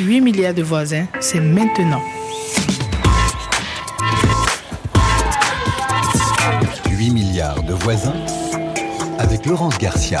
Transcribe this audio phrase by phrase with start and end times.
[0.00, 2.02] 8 milliards de voisins, c'est maintenant.
[6.90, 8.16] 8 milliards de voisins
[9.20, 10.20] avec Laurence Garcia.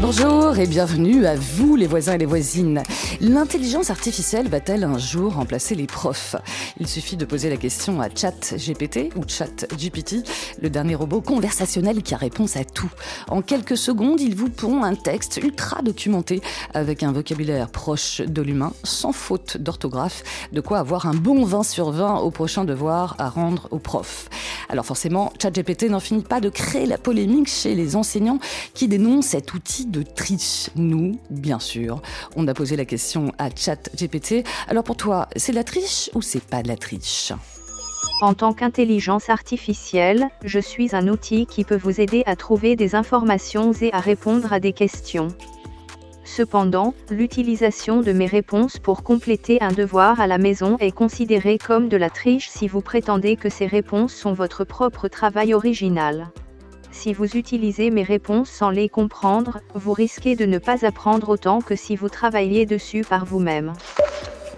[0.00, 2.82] Bonjour et bienvenue à vous les voisins et les voisines.
[3.20, 6.36] L'intelligence artificielle va-t-elle un jour remplacer les profs?
[6.80, 10.24] Il suffit de poser la question à ChatGPT ou ChatGPT,
[10.60, 12.90] le dernier robot conversationnel qui a réponse à tout.
[13.28, 16.42] En quelques secondes, il vous pond un texte ultra documenté
[16.74, 20.22] avec un vocabulaire proche de l'humain, sans faute d'orthographe,
[20.52, 24.28] de quoi avoir un bon 20 sur 20 au prochain devoir à rendre aux profs.
[24.68, 28.40] Alors forcément, ChatGPT n'en finit pas de créer la polémique chez les enseignants
[28.72, 30.70] qui dénoncent cet outil de triche.
[30.74, 32.02] Nous, bien sûr,
[32.34, 33.03] on a posé la question
[34.68, 37.32] Alors pour toi, c'est la triche ou c'est pas de la triche?
[38.20, 42.94] En tant qu'intelligence artificielle, je suis un outil qui peut vous aider à trouver des
[42.94, 45.28] informations et à répondre à des questions.
[46.24, 51.88] Cependant, l'utilisation de mes réponses pour compléter un devoir à la maison est considérée comme
[51.88, 56.28] de la triche si vous prétendez que ces réponses sont votre propre travail original.
[56.94, 61.60] Si vous utilisez mes réponses sans les comprendre, vous risquez de ne pas apprendre autant
[61.60, 63.74] que si vous travailliez dessus par vous-même.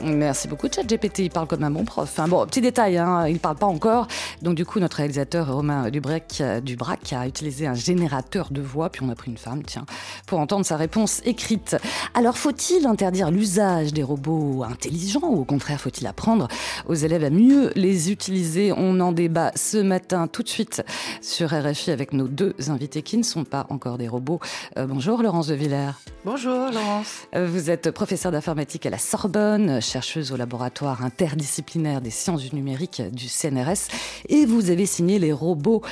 [0.01, 1.21] Merci beaucoup, ChatGPT.
[1.21, 2.19] Il parle comme un bon prof.
[2.19, 2.29] Hein.
[2.29, 4.07] Bon, petit détail, hein, il ne parle pas encore.
[4.43, 9.03] Donc, du coup, notre réalisateur Romain Dubrec, Dubrac a utilisé un générateur de voix, puis
[9.05, 9.87] on a pris une femme, tiens,
[10.27, 11.77] pour entendre sa réponse écrite.
[12.15, 16.49] Alors, faut-il interdire l'usage des robots intelligents ou au contraire, faut-il apprendre
[16.87, 18.73] aux élèves à mieux les utiliser?
[18.77, 20.83] On en débat ce matin tout de suite
[21.21, 24.41] sur RFI avec nos deux invités qui ne sont pas encore des robots.
[24.79, 25.93] Euh, bonjour, Laurence de Villers.
[26.25, 27.27] Bonjour, Laurence.
[27.35, 32.55] Euh, vous êtes professeur d'informatique à la Sorbonne chercheuse au laboratoire interdisciplinaire des sciences du
[32.55, 33.89] numérique du CNRS,
[34.29, 35.83] et vous avez signé Les robots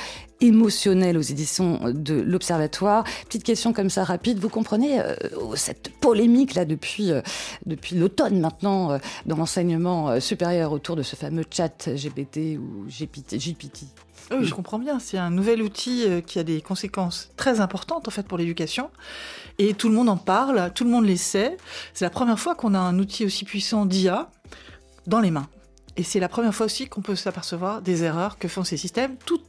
[0.41, 3.03] émotionnels aux éditions de l'Observatoire.
[3.25, 5.15] Petite question comme ça rapide, vous comprenez euh,
[5.55, 7.21] cette polémique là depuis, euh,
[7.65, 13.37] depuis l'automne maintenant euh, dans l'enseignement supérieur autour de ce fameux chat GPT ou GPT,
[13.37, 13.85] GPT
[14.31, 14.99] oui, je comprends bien.
[14.99, 18.89] C'est un nouvel outil qui a des conséquences très importantes en fait pour l'éducation.
[19.57, 21.57] Et tout le monde en parle, tout le monde les sait.
[21.93, 24.29] C'est la première fois qu'on a un outil aussi puissant d'IA
[25.07, 25.47] dans les mains.
[25.97, 29.15] Et c'est la première fois aussi qu'on peut s'apercevoir des erreurs que font ces systèmes,
[29.25, 29.41] tout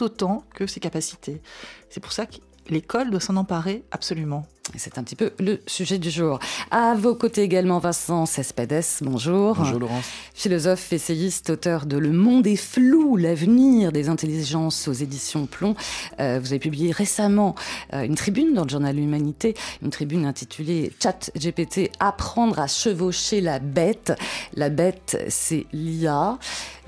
[0.00, 1.40] autant que ses capacités.
[1.88, 2.36] C'est pour ça que
[2.68, 4.46] l'école doit s'en emparer absolument.
[4.76, 6.38] C'est un petit peu le sujet du jour.
[6.70, 9.54] À vos côtés également, Vincent Cespedes, bonjour.
[9.56, 10.06] Bonjour Laurence.
[10.32, 15.76] Philosophe, essayiste, auteur de Le monde est flou, l'avenir des intelligences aux éditions Plomb.
[16.18, 17.54] Euh, vous avez publié récemment
[17.92, 23.40] euh, une tribune dans le journal L'Humanité, une tribune intitulée Chat GPT, apprendre à chevaucher
[23.40, 24.12] la bête.
[24.54, 26.38] La bête, c'est l'IA,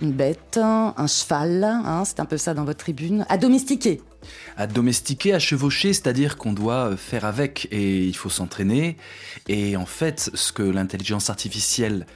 [0.00, 4.00] une bête, un cheval, hein, c'est un peu ça dans votre tribune, à domestiquer
[4.56, 8.96] à domestiquer, à chevaucher, c'est-à-dire qu'on doit faire avec et il faut s'entraîner.
[9.48, 12.06] Et en fait, ce que l'intelligence artificielle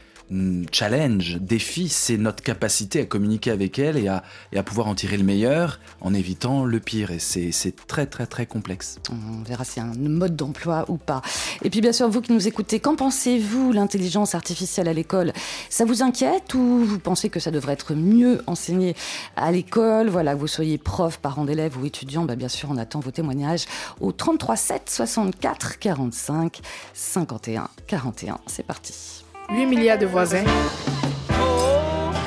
[0.71, 4.95] challenge, défi, c'est notre capacité à communiquer avec elle et à, et à, pouvoir en
[4.95, 7.11] tirer le meilleur en évitant le pire.
[7.11, 8.99] Et c'est très très très complexe.
[9.11, 11.23] On verra si a un mode d'emploi ou pas.
[11.63, 15.33] Et puis bien sûr, vous qui nous écoutez, qu'en pensez-vous l'intelligence artificielle à l'école?
[15.69, 18.95] Ça vous inquiète ou vous pensez que ça devrait être mieux enseigné
[19.37, 20.09] à l'école?
[20.09, 23.67] Voilà, vous soyez prof, parent d'élèves ou étudiant, bah bien sûr, on attend vos témoignages
[24.01, 26.61] au 33 7 64 45
[26.95, 28.39] 51 41.
[28.47, 29.20] C'est parti.
[29.53, 30.45] 8 milliards de voisins.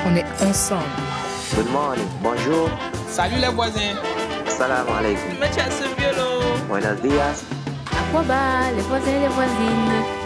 [0.06, 0.84] On est ensemble.
[1.56, 2.04] Good morning.
[2.22, 2.68] Bonjour.
[3.08, 3.96] Salut les voisins.
[4.46, 5.32] Salam alaikum.
[6.68, 7.44] Buenos días.
[7.86, 10.23] Aquaba, les voisins et les voisines?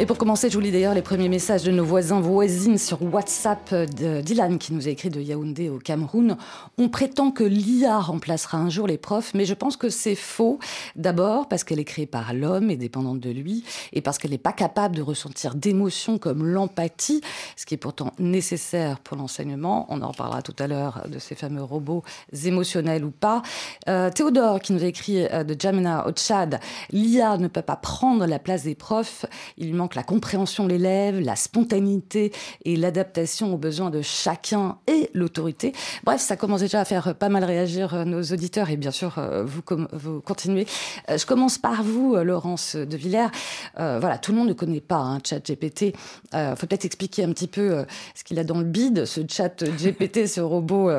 [0.00, 3.02] Et pour commencer, je vous lis d'ailleurs les premiers messages de nos voisins, voisines sur
[3.02, 6.38] WhatsApp Dylan qui nous a écrit de Yaoundé au Cameroun.
[6.78, 10.58] On prétend que l'IA remplacera un jour les profs, mais je pense que c'est faux.
[10.96, 13.62] D'abord parce qu'elle est créée par l'homme et dépendante de lui,
[13.92, 17.20] et parce qu'elle n'est pas capable de ressentir d'émotions comme l'empathie,
[17.54, 19.84] ce qui est pourtant nécessaire pour l'enseignement.
[19.90, 22.04] On en reparlera tout à l'heure de ces fameux robots
[22.46, 23.42] émotionnels ou pas.
[23.86, 26.58] Euh, Théodore qui nous a écrit euh, de Jamina au Tchad,
[26.90, 29.26] l'IA ne peut pas prendre la place des profs.
[29.58, 32.32] Il lui manque la compréhension de l'élève, la spontanéité
[32.64, 35.72] et l'adaptation aux besoins de chacun et l'autorité.
[36.04, 39.18] Bref, ça commence déjà à faire pas mal réagir euh, nos auditeurs et bien sûr,
[39.18, 40.66] euh, vous, vous continuez.
[41.08, 43.30] Euh, je commence par vous, Laurence de Villers.
[43.76, 45.94] voilà, tout le monde ne connaît pas un hein, chat GPT.
[46.32, 47.84] Il faut peut-être expliquer un petit peu
[48.14, 50.90] ce qu'il a dans le bide, ce chat GPT, ce robot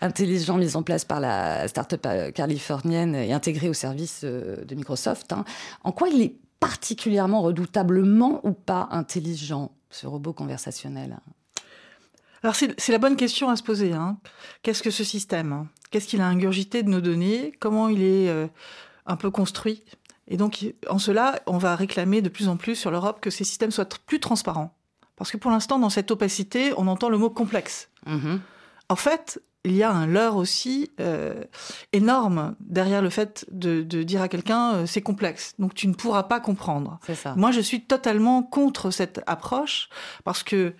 [0.00, 5.32] intelligent mis en place par la start-up californienne et intégré au service de Microsoft.
[5.32, 5.44] Hein.
[5.84, 11.18] En quoi il est particulièrement redoutablement ou pas intelligent, ce robot conversationnel?
[12.42, 13.92] Alors c'est la bonne question à se poser.
[13.92, 14.18] Hein.
[14.62, 17.52] Qu'est-ce que ce système Qu'est-ce qu'il a ingurgité de nos données?
[17.58, 18.46] Comment il est euh,
[19.06, 19.82] un peu construit?
[20.28, 23.44] Et donc, en cela, on va réclamer de plus en plus sur l'Europe que ces
[23.44, 24.74] systèmes soient plus transparents.
[25.16, 27.88] Parce que pour l'instant, dans cette opacité, on entend le mot complexe.
[28.06, 28.40] Mhm.
[28.90, 31.44] En fait, il y a un leurre aussi euh,
[31.92, 36.24] énorme derrière le fait de, dire à quelqu'un euh, c'est complexe, donc tu ne pourras
[36.24, 36.98] pas comprendre.
[37.14, 37.34] Ça.
[37.36, 39.88] Moi, je suis totalement contre cette approche
[40.24, 40.74] parce que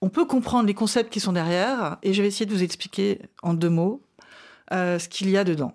[0.00, 3.22] on peut comprendre les concepts qui sont derrière, et je vais essayer de vous expliquer
[3.42, 4.02] en deux mots
[4.72, 5.72] euh, ce qu'il y a dedans.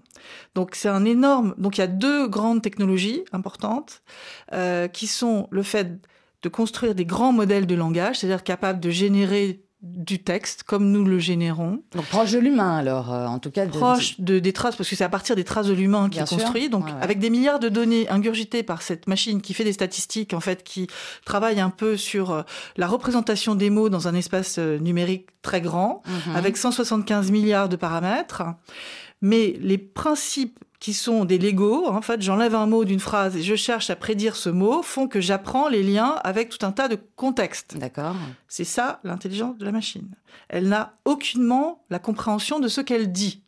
[0.54, 1.56] Donc c'est un énorme.
[1.58, 4.04] Donc il y a deux grandes technologies importantes
[4.94, 6.00] qui sont le fait
[6.42, 11.06] de construire des grands modèles de langage, c'est-à-dire capables de générer du texte comme nous
[11.06, 11.82] le générons.
[11.94, 13.66] Donc proche de l'humain alors, euh, en tout cas.
[13.66, 16.28] proche de, des traces, parce que c'est à partir des traces de l'humain qui est
[16.28, 16.70] construit.
[16.70, 20.42] Donc avec des milliards de données ingurgitées par cette machine qui fait des statistiques, en
[20.42, 20.88] fait, qui
[21.24, 22.42] travaille un peu sur euh,
[22.76, 26.36] la représentation des mots dans un espace euh, numérique très grand, mhm.
[26.36, 28.44] avec 175 milliards de paramètres.
[29.22, 31.88] Mais les principes qui sont des Legos.
[31.88, 35.08] En fait, j'enlève un mot d'une phrase et je cherche à prédire ce mot, font
[35.08, 37.78] que j'apprends les liens avec tout un tas de contextes.
[37.78, 38.16] D'accord.
[38.48, 40.10] C'est ça l'intelligence de la machine.
[40.48, 43.44] Elle n'a aucunement la compréhension de ce qu'elle dit.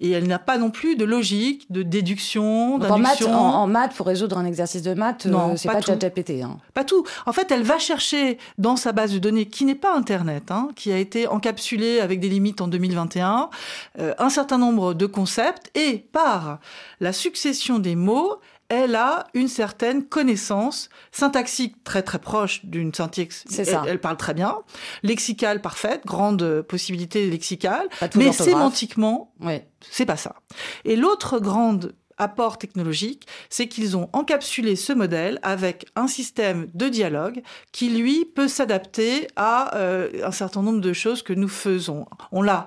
[0.00, 3.32] Et elle n'a pas non plus de logique, de déduction, d'induction.
[3.32, 6.42] En, en, maths, pour résoudre un exercice de maths, euh, c'est pas, pas ChatGPT.
[6.42, 6.58] Hein.
[6.74, 7.04] Pas tout.
[7.26, 10.68] En fait, elle va chercher dans sa base de données, qui n'est pas Internet, hein,
[10.76, 13.50] qui a été encapsulée avec des limites en 2021,
[13.98, 16.58] euh, un certain nombre de concepts, et par
[17.00, 23.44] la succession des mots, elle a une certaine connaissance syntaxique très très proche d'une syntaxe.
[23.48, 23.84] C'est ça.
[23.86, 24.58] Elle, parle très bien.
[25.02, 27.88] Lexicale parfaite, grande possibilité lexicale.
[28.16, 29.68] Mais sémantiquement, ouais.
[29.90, 30.36] c'est pas ça.
[30.84, 36.88] Et l'autre grande apport technologique, c'est qu'ils ont encapsulé ce modèle avec un système de
[36.88, 42.06] dialogue qui, lui, peut s'adapter à euh, un certain nombre de choses que nous faisons.
[42.32, 42.66] On l'a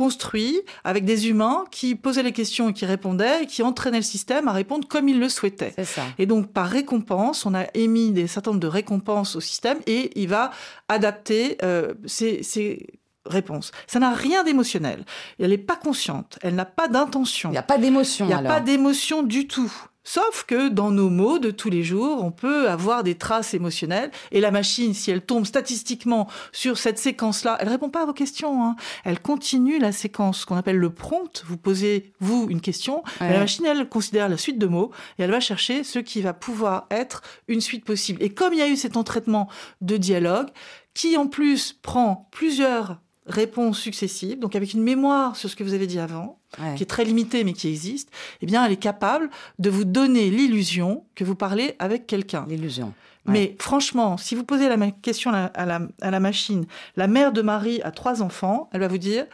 [0.00, 4.02] construit avec des humains qui posaient les questions et qui répondaient et qui entraînaient le
[4.02, 5.74] système à répondre comme il le souhaitait.
[6.18, 10.10] Et donc, par récompense, on a émis des certain nombre de récompenses au système et
[10.18, 10.52] il va
[10.88, 12.86] adapter euh, ces,
[13.26, 13.72] réponses.
[13.86, 15.04] Ça n'a rien d'émotionnel.
[15.38, 16.38] Elle n'est pas consciente.
[16.40, 17.50] Elle n'a pas d'intention.
[17.50, 18.24] Il n'y a pas d'émotion.
[18.24, 19.70] Il n'y a pas d'émotion du tout.
[20.02, 24.10] Sauf que dans nos mots de tous les jours, on peut avoir des traces émotionnelles.
[24.32, 28.14] Et la machine, si elle tombe statistiquement sur cette séquence-là, elle répond pas à vos
[28.14, 28.64] questions.
[28.64, 28.76] Hein.
[29.04, 31.44] Elle continue la séquence qu'on appelle le prompt.
[31.46, 33.04] Vous posez, vous, une question.
[33.20, 36.22] Et la machine, elle considère la suite de mots et elle va chercher ce qui
[36.22, 38.22] va pouvoir être une suite possible.
[38.22, 39.48] Et comme il y a eu cet entraînement
[39.82, 40.48] de dialogue,
[40.94, 45.74] qui en plus prend plusieurs réponses successives, donc avec une mémoire sur ce que vous
[45.74, 46.38] avez dit avant,
[46.76, 50.30] qui est très limitée mais qui existe, eh bien, elle est capable de vous donner
[50.30, 52.44] l'illusion que vous parlez avec quelqu'un.
[52.48, 52.92] L'illusion.
[53.26, 57.42] Mais franchement, si vous posez la question à la, à la, machine, la mère de
[57.42, 59.26] Marie a trois enfants, elle va vous dire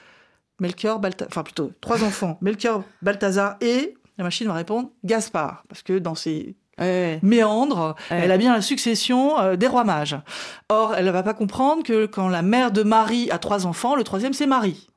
[0.58, 5.82] Melchior, Balthazar, enfin plutôt trois enfants, Melchior, Balthazar et la machine va répondre Gaspard, parce
[5.82, 10.18] que dans ces méandre, elle a bien la succession euh, des rois mages.
[10.68, 13.94] Or, elle ne va pas comprendre que quand la mère de Marie a trois enfants,
[13.94, 14.88] le troisième c'est Marie.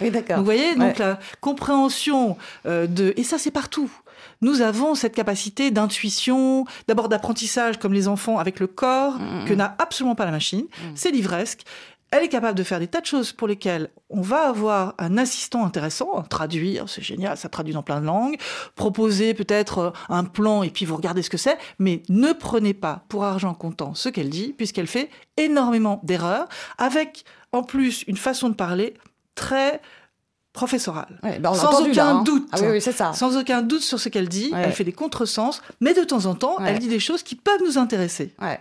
[0.00, 0.38] Oui, d'accord.
[0.38, 2.36] Vous voyez, donc la compréhension
[2.66, 3.14] euh, de...
[3.16, 3.90] Et ça, c'est partout.
[4.40, 9.44] Nous avons cette capacité d'intuition, d'abord d'apprentissage comme les enfants avec le corps, mm, mm,
[9.46, 10.64] que n'a absolument pas la machine.
[10.94, 11.62] C'est livresque.
[12.12, 15.16] Elle est capable de faire des tas de choses pour lesquelles on va avoir un
[15.16, 18.36] assistant intéressant, traduire, c'est génial, ça traduit dans plein de langues,
[18.76, 22.74] proposer peut-être euh, un plan et puis vous regardez ce que c'est, mais ne prenez
[22.74, 28.18] pas pour argent comptant ce qu'elle dit, puisqu'elle fait énormément d'erreurs, avec en plus une
[28.18, 28.92] façon de parler
[29.34, 29.80] très
[30.52, 31.18] professorale.
[31.40, 32.22] Bah, sans aucun hein.
[32.24, 32.46] doute.
[32.52, 33.12] Ah oui, c'est ça.
[33.14, 34.52] Sans aucun doute sur ce qu'elle dit.
[34.54, 37.60] Elle fait des contresens, mais de temps en temps, elle dit des choses qui peuvent
[37.66, 38.34] nous intéresser.
[38.42, 38.54] Euh,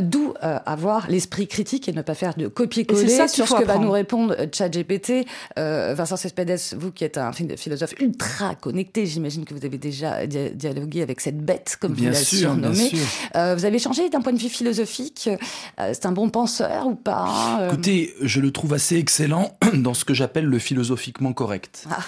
[0.00, 3.78] d'où euh, avoir l'esprit critique et ne pas faire de copier-coller sur ce que va
[3.78, 5.26] nous répondre euh, ChatGPT.
[5.56, 11.02] Vincent Cespedes, vous qui êtes un philosophe ultra connecté, j'imagine que vous avez déjà dialogué
[11.02, 12.90] avec cette bête, comme bien vous l'avez surnommée.
[13.34, 15.30] vous avez changé d'un point de vue philosophique.
[15.78, 20.14] c'est un bon penseur ou pas Écoutez, je le trouve assez excellent dans ce que
[20.14, 21.86] j'appelle le philosophiquement correct.
[21.88, 22.00] Ah,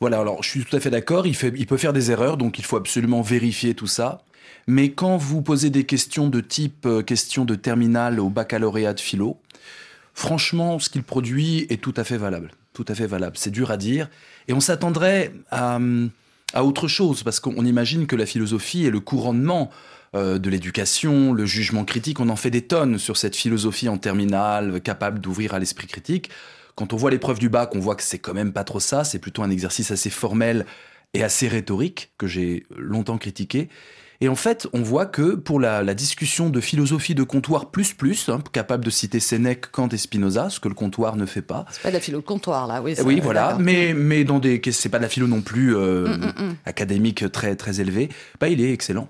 [0.00, 2.58] voilà, alors je suis tout à fait d'accord, il, il peut faire des erreurs, donc
[2.58, 4.20] il faut absolument vérifier tout ça.
[4.66, 9.00] Mais quand vous posez des questions de type euh, question de terminale au baccalauréat de
[9.00, 9.38] philo,
[10.12, 12.50] franchement, ce qu'il produit est tout à fait valable.
[12.74, 13.38] Tout à fait valable.
[13.38, 14.10] C'est dur à dire.
[14.46, 15.78] Et on s'attendrait à,
[16.52, 19.70] à, autre chose, parce qu'on imagine que la philosophie est le couronnement
[20.14, 22.20] euh, de l'éducation, le jugement critique.
[22.20, 26.28] On en fait des tonnes sur cette philosophie en terminale, capable d'ouvrir à l'esprit critique.
[26.76, 29.02] Quand on voit l'épreuve du bac, on voit que c'est quand même pas trop ça,
[29.02, 30.66] c'est plutôt un exercice assez formel
[31.14, 33.68] et assez rhétorique que j'ai longtemps critiqué.
[34.20, 38.28] Et en fait, on voit que pour la, discussion de philosophie de comptoir plus plus,
[38.28, 41.64] hein, capable de citer Sénèque, Kant et Spinoza, ce que le comptoir ne fait pas.
[41.70, 42.94] C'est pas de la philo comptoir là, oui.
[43.04, 43.56] Oui, voilà.
[43.58, 46.56] Mais mais dans des, c'est pas de la philo non plus euh, mm, mm, mm.
[46.66, 48.08] académique très très élevée.
[48.40, 49.08] Bah, il est excellent.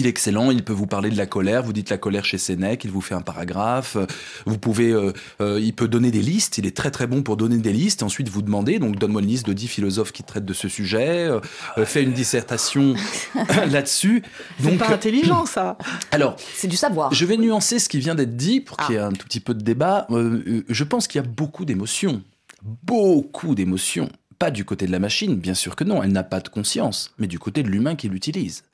[0.00, 2.38] Il est excellent, il peut vous parler de la colère, vous dites la colère chez
[2.38, 3.98] Sénèque, il vous fait un paragraphe,
[4.46, 7.36] vous pouvez, euh, euh, il peut donner des listes, il est très très bon pour
[7.36, 10.46] donner des listes, ensuite vous demandez, donc donne-moi une liste de 10 philosophes qui traitent
[10.46, 12.94] de ce sujet, euh, fait une dissertation
[13.70, 14.22] là-dessus.
[14.58, 15.76] C'est pas intelligent ça
[16.12, 17.12] Alors, c'est du savoir.
[17.12, 19.40] Je vais nuancer ce qui vient d'être dit pour qu'il y ait un tout petit
[19.40, 20.06] peu de débat.
[20.08, 22.22] je pense qu'il y a beaucoup d'émotions,
[22.62, 24.08] beaucoup d'émotions
[24.40, 27.12] pas du côté de la machine, bien sûr que non, elle n'a pas de conscience,
[27.18, 28.64] mais du côté de l'humain qui l'utilise.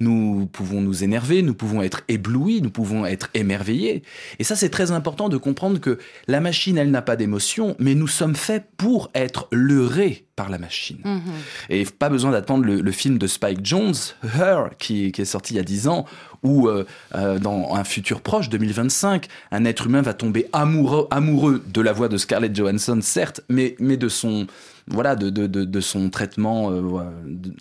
[0.00, 4.02] Nous pouvons nous énerver, nous pouvons être éblouis, nous pouvons être émerveillés.
[4.40, 7.94] Et ça, c'est très important de comprendre que la machine, elle n'a pas d'émotion, mais
[7.94, 10.98] nous sommes faits pour être leurrés par la machine.
[11.04, 11.22] Mhm.
[11.70, 13.94] Et pas besoin d'attendre le, film de Spike Jones,
[14.24, 16.06] Her, qui, est sorti il y a 10 ans,
[16.42, 21.62] où euh, euh, dans un futur proche, 2025, un être humain va tomber amoureux, amoureux
[21.72, 24.48] de la voix de Scarlett Johansson, certes, mais, mais de son
[24.86, 26.82] voilà de, de, de, son traitement euh,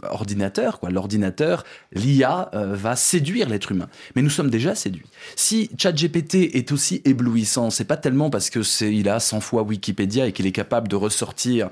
[0.09, 0.89] ordinateur quoi.
[0.89, 1.63] L'ordinateur
[1.93, 3.87] l'IA euh, va séduire l'être humain.
[4.15, 5.05] Mais nous sommes déjà séduits.
[5.35, 9.63] Si ChatGPT est aussi éblouissant c'est pas tellement parce que c'est il a 100 fois
[9.63, 11.69] Wikipédia et qu'il est capable de ressortir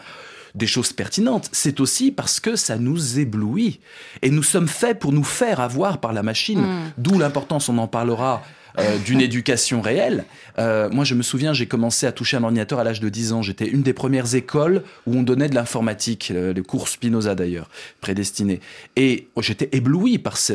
[0.55, 3.79] des choses pertinentes, c'est aussi parce que ça nous éblouit.
[4.21, 6.91] Et nous sommes faits pour nous faire avoir par la machine, hmm.
[6.97, 8.43] d'où l'importance, on en parlera,
[8.79, 10.25] euh, d'une éducation réelle.
[10.59, 13.33] Euh, moi, je me souviens, j'ai commencé à toucher un ordinateur à l'âge de 10
[13.33, 13.41] ans.
[13.41, 17.69] J'étais une des premières écoles où on donnait de l'informatique, euh, le cours Spinoza d'ailleurs,
[17.99, 18.59] prédestiné.
[18.95, 20.53] Et j'étais ébloui par ce,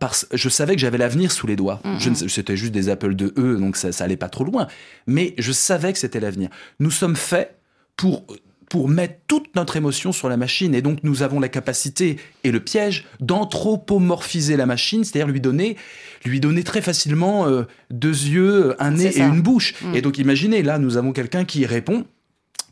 [0.00, 1.80] par, je savais que j'avais l'avenir sous les doigts.
[1.84, 2.28] Mm-hmm.
[2.28, 4.66] C'était juste des Apple de E, donc ça, ça allait pas trop loin.
[5.06, 6.50] Mais je savais que c'était l'avenir.
[6.80, 7.56] Nous sommes faits
[7.96, 8.24] pour
[8.74, 10.74] pour mettre toute notre émotion sur la machine.
[10.74, 15.76] Et donc, nous avons la capacité et le piège d'anthropomorphiser la machine, c'est-à-dire lui donner,
[16.24, 17.62] lui donner très facilement euh,
[17.92, 19.74] deux yeux, un nez et une bouche.
[19.80, 19.94] Mm.
[19.94, 22.04] Et donc, imaginez, là, nous avons quelqu'un qui répond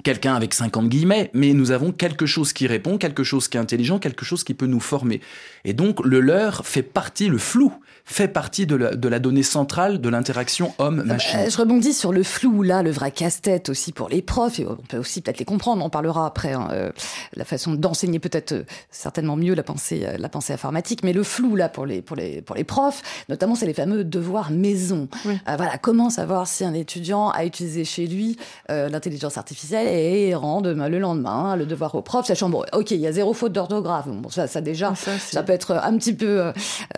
[0.02, 3.60] quelqu'un avec 50 guillemets, mais nous avons quelque chose qui répond, quelque chose qui est
[3.60, 5.20] intelligent, quelque chose qui peut nous former.
[5.64, 7.72] Et donc le leur fait partie, le flou
[8.04, 11.40] fait partie de la, de la donnée centrale de l'interaction homme-machine.
[11.40, 14.66] Euh, je rebondis sur le flou, là, le vrai casse-tête aussi pour les profs, et
[14.66, 16.90] on peut aussi peut-être les comprendre, on parlera après, hein, euh,
[17.34, 21.56] la façon d'enseigner peut-être euh, certainement mieux la pensée, la pensée informatique, mais le flou,
[21.56, 25.08] là, pour les, pour les, pour les profs, notamment, c'est les fameux devoirs maison.
[25.46, 28.36] voilà, comment savoir si un étudiant a utilisé chez lui
[28.68, 33.06] l'intelligence artificielle et rend le lendemain le devoir au prof, sachant, bon, ok, il y
[33.06, 36.52] a zéro faute d'orthographe, bon, ça, ça déjà, ça, peut être un petit peu,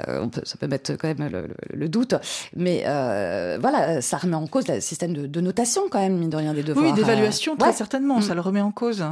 [0.09, 2.15] on peut, ça peut mettre quand même le, doute.
[2.57, 6.37] Mais euh, voilà, ça remet en cause le système de, notation quand même, mine de
[6.37, 6.87] rien, des devoirs.
[6.87, 8.37] Oui, d'évaluation, très certainement, ça mm.
[8.37, 9.05] le remet en cause.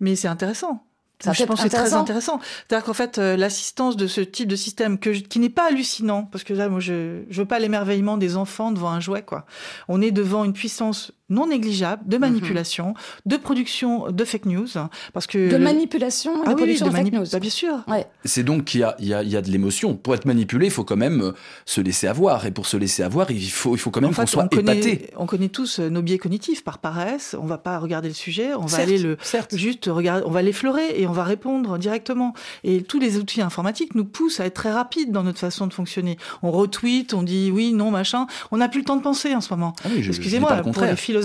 [0.00, 0.84] Mais c'est intéressant.
[1.22, 2.40] Ça je pense que c'est très intéressant.
[2.66, 6.24] C'est-à-dire qu'en fait, euh, l'assistance de ce type de système que qui n'est pas hallucinant,
[6.24, 9.44] parce que là, moi, je je veux pas l'émerveillement des enfants devant un jouet, quoi.
[9.88, 12.20] On est devant une puissance non négligeable de mhm.
[12.20, 12.94] manipulation,
[13.26, 14.68] de production de fake news,
[15.12, 17.26] parce que de manipulation, ah de production de fake news.
[17.32, 17.84] Bah, bien sûr.
[17.88, 18.06] Ouais.
[18.24, 19.94] C'est donc qu'il y a, il y, a, il y a de l'émotion.
[19.94, 21.32] Pour être manipulé, il faut quand même euh,
[21.64, 24.26] se laisser avoir, et pour se laisser avoir, il faut, il faut quand même qu'on
[24.26, 24.80] soit on épaté.
[24.80, 27.36] Connaît, on connaît tous euh, nos biais cognitifs par paresse.
[27.40, 29.56] On va pas regarder le sujet, on va aller le certes.
[29.56, 32.34] juste regarder, on va l'effleurer et on va répondre directement.
[32.64, 35.72] Et tous les outils informatiques nous poussent à être très rapides dans notre façon de
[35.72, 36.18] fonctionner.
[36.42, 38.26] On retweet, on dit oui, non, machin.
[38.50, 39.74] On n'a plus le temps de penser en ce moment.
[39.84, 41.19] Ah Excusez-moi, pour les philosophes.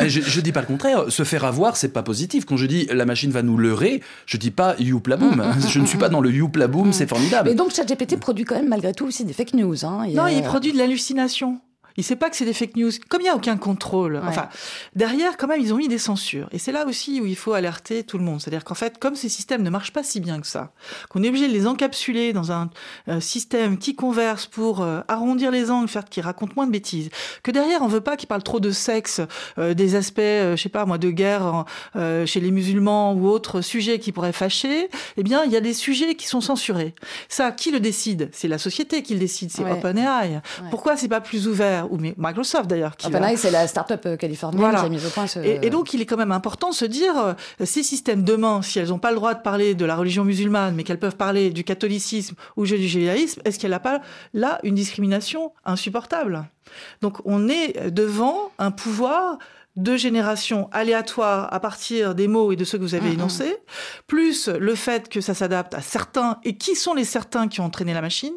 [0.00, 1.04] Eh, je, je dis pas le contraire.
[1.08, 2.44] Se faire avoir, c'est pas positif.
[2.44, 5.36] Quand je dis la machine va nous leurrer, je dis pas youpla boom.
[5.36, 6.92] Mm, mm, je ne suis pas dans le youpla boom, mm.
[6.92, 7.50] c'est formidable.
[7.50, 9.84] Mais donc ChatGPT produit quand même malgré tout aussi des fake news.
[9.84, 10.06] Hein.
[10.14, 11.60] non, il produit de l'hallucination.
[11.96, 12.90] Il sait pas que c'est des fake news.
[13.08, 14.48] Comme il n'y a aucun contrôle, enfin,
[14.94, 16.48] derrière, quand même, ils ont mis des censures.
[16.52, 18.40] Et c'est là aussi où il faut alerter tout le monde.
[18.40, 20.72] C'est-à-dire qu'en fait, comme ces systèmes ne marchent pas si bien que ça,
[21.08, 22.70] qu'on est obligé de les encapsuler dans un
[23.08, 27.10] euh, système qui converse pour euh, arrondir les angles, faire qu'ils racontent moins de bêtises,
[27.42, 29.20] que derrière, on veut pas qu'ils parlent trop de sexe,
[29.58, 31.64] euh, des aspects, je sais pas moi, de guerre
[32.26, 35.74] chez les musulmans ou autres sujets qui pourraient fâcher, eh bien, il y a des
[35.74, 36.94] sujets qui sont censurés.
[37.28, 38.28] Ça, qui le décide?
[38.32, 40.40] C'est la société qui le décide, c'est OpenAI.
[40.70, 41.81] Pourquoi c'est pas plus ouvert?
[41.90, 42.94] Ou Microsoft d'ailleurs.
[43.04, 45.38] OpenAI, c'est la start-up euh, californienne qui a mis au point ce...
[45.38, 47.34] et, donc, il est quand même important de se dire, euh,
[47.64, 50.74] ces systèmes demain, si elles n'ont pas le droit de parler de la religion musulmane,
[50.74, 54.00] mais qu'elles peuvent parler du catholicisme ou du judaïsme, est-ce qu'elle n'a pas
[54.34, 56.44] là une discrimination insupportable?
[57.00, 59.38] Donc, on est devant un pouvoir
[59.76, 63.56] de génération aléatoire à partir des mots et de ceux que vous avez énoncés,
[64.06, 67.64] plus le fait que ça s'adapte à certains, et qui sont les certains qui ont
[67.64, 68.34] entraîné la machine.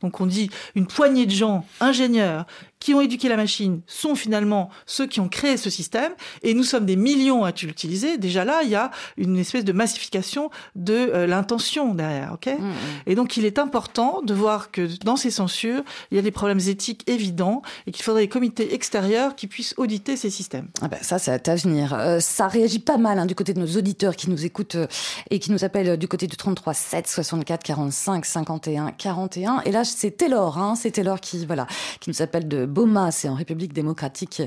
[0.00, 2.46] Donc on dit une poignée de gens, ingénieurs,
[2.80, 6.64] qui ont éduqué la machine sont finalement ceux qui ont créé ce système, et nous
[6.64, 8.18] sommes des millions à l'utiliser.
[8.18, 12.46] Déjà là, il y a une espèce de massification de euh, l'intention derrière, ok?
[12.46, 12.74] Mmh, mmh.
[13.06, 16.30] Et donc, il est important de voir que dans ces censures, il y a des
[16.30, 20.68] problèmes éthiques évidents et qu'il faudrait des comités extérieurs qui puissent auditer ces systèmes.
[20.80, 21.92] Ah ben ça, c'est à venir.
[21.94, 24.86] Euh, ça réagit pas mal hein, du côté de nos auditeurs qui nous écoutent euh,
[25.30, 29.60] et qui nous appellent du côté du 33 7 64 45 51 41.
[29.66, 31.66] Et là, c'est Taylor, hein, c'est Taylor qui voilà,
[32.00, 34.42] qui nous appelle de Boma, c'est en République démocratique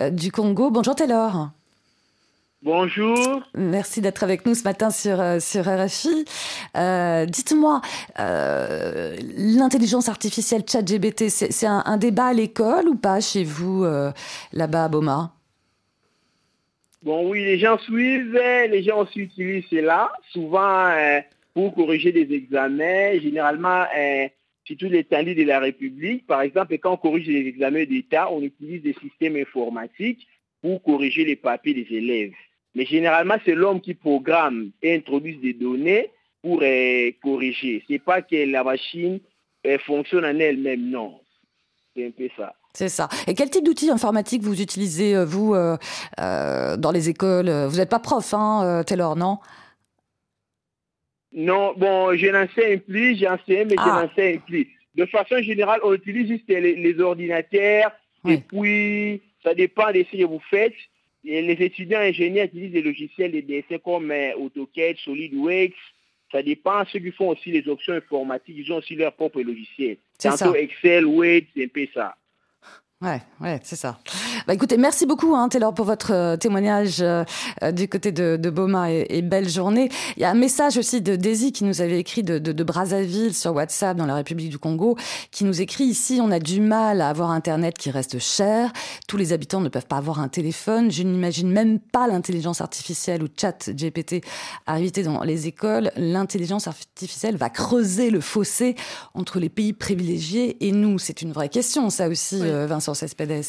[0.00, 0.70] euh, du Congo.
[0.70, 1.50] Bonjour Taylor.
[2.62, 3.40] Bonjour.
[3.54, 6.26] Merci d'être avec nous ce matin sur, euh, sur RFI.
[6.76, 7.80] Euh, dites-moi,
[8.18, 13.86] l'intelligence artificielle ChatGPT, c'est un, un, débat à l'école ou pas chez vous,
[14.52, 15.32] là-bas à Boma?
[17.02, 20.92] Bon, oui, les gens suivent, les gens aussi utilisent cela, souvent
[21.54, 23.84] pour corriger des examens, généralement
[24.64, 26.26] surtout les talents de la République.
[26.26, 30.26] Par exemple, quand on corrige les examens d'État, on utilise des systèmes informatiques
[30.62, 32.32] pour corriger les papiers des élèves.
[32.74, 36.10] Mais généralement, c'est l'homme qui programme et introduit des données
[36.42, 37.82] pour euh, corriger.
[37.86, 39.18] Ce n'est pas que la machine
[39.66, 41.20] euh, fonctionne en elle-même, non.
[41.96, 42.54] C'est un peu ça.
[42.72, 43.08] C'est ça.
[43.26, 45.54] Et quel type d'outils informatiques vous utilisez, euh, vous,
[46.16, 47.50] dans les écoles?
[47.68, 49.38] Vous n'êtes pas prof, hein, Taylor, non?
[51.32, 54.06] Non, bon, je n'enseigne plus, j'enseigne, mais je ah.
[54.06, 54.68] n'enseigne plus.
[54.94, 57.92] De façon générale, on utilise juste les, ordinateurs,
[58.28, 60.74] et puis ça dépend de ce que vous faites.
[61.22, 65.74] les étudiants ingénieurs utilisent des logiciels de dessin comme euh, AutoCAD, SolidWorks.
[66.32, 66.84] Ça dépend.
[66.92, 69.96] Ceux qui font aussi les options informatiques, ils ont aussi leur propre logiciel.
[70.18, 72.14] Tantôt Excel, Word, c'est un peu ça.
[73.02, 73.98] Ouais, ouais, c'est ça.
[74.46, 77.24] Bah, écoutez, merci beaucoup, hein, Taylor, pour votre euh, témoignage euh,
[77.62, 79.88] euh, du côté de, de Boma et, belle journée.
[80.18, 82.64] Il y a un message aussi de Daisy qui nous avait écrit de, de, de,
[82.64, 84.98] Brazzaville sur WhatsApp dans la République du Congo,
[85.30, 88.70] qui nous écrit ici on a du mal à avoir Internet qui reste cher.
[89.08, 90.90] Tous les habitants ne peuvent pas avoir un téléphone.
[90.90, 94.22] Je n'imagine même pas l'intelligence artificielle ou chat GPT
[94.66, 95.90] arriver dans les écoles.
[95.96, 98.74] L'intelligence artificielle va creuser le fossé
[99.14, 100.98] entre les pays privilégiés et nous.
[100.98, 102.89] C'est une vraie question, ça aussi, Vincent.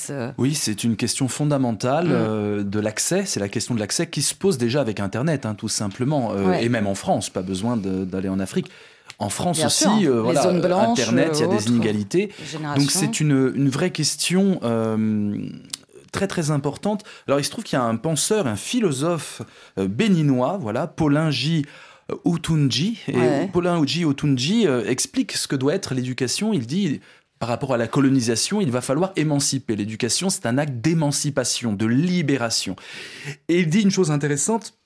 [0.10, 0.32] Euh.
[0.38, 2.12] Oui, c'est une question fondamentale mm.
[2.12, 3.24] euh, de l'accès.
[3.26, 6.32] C'est la question de l'accès qui se pose déjà avec Internet, hein, tout simplement.
[6.34, 8.70] Euh, et même en France, pas besoin d'aller en Afrique.
[9.20, 12.32] En France aussi, Internet, il y a des inégalités.
[12.76, 14.60] Donc c'est une, une, vraie question
[16.12, 17.04] très très importante.
[17.28, 19.42] Alors il se trouve qu'il y a un penseur, un philosophe
[19.78, 21.66] béninois, voilà, Paulin J.
[22.26, 23.00] Otunji.
[23.08, 24.06] Et Paulin J.
[24.06, 26.52] Otunji explique ce que doit être l'éducation.
[26.52, 27.00] Il dit
[27.42, 29.76] par rapport à la colonisation, il va falloir émanciper.
[29.76, 32.76] L'éducation, c'est un acte d'émancipation, de libération.
[33.48, 34.80] Et il dit une chose intéressante,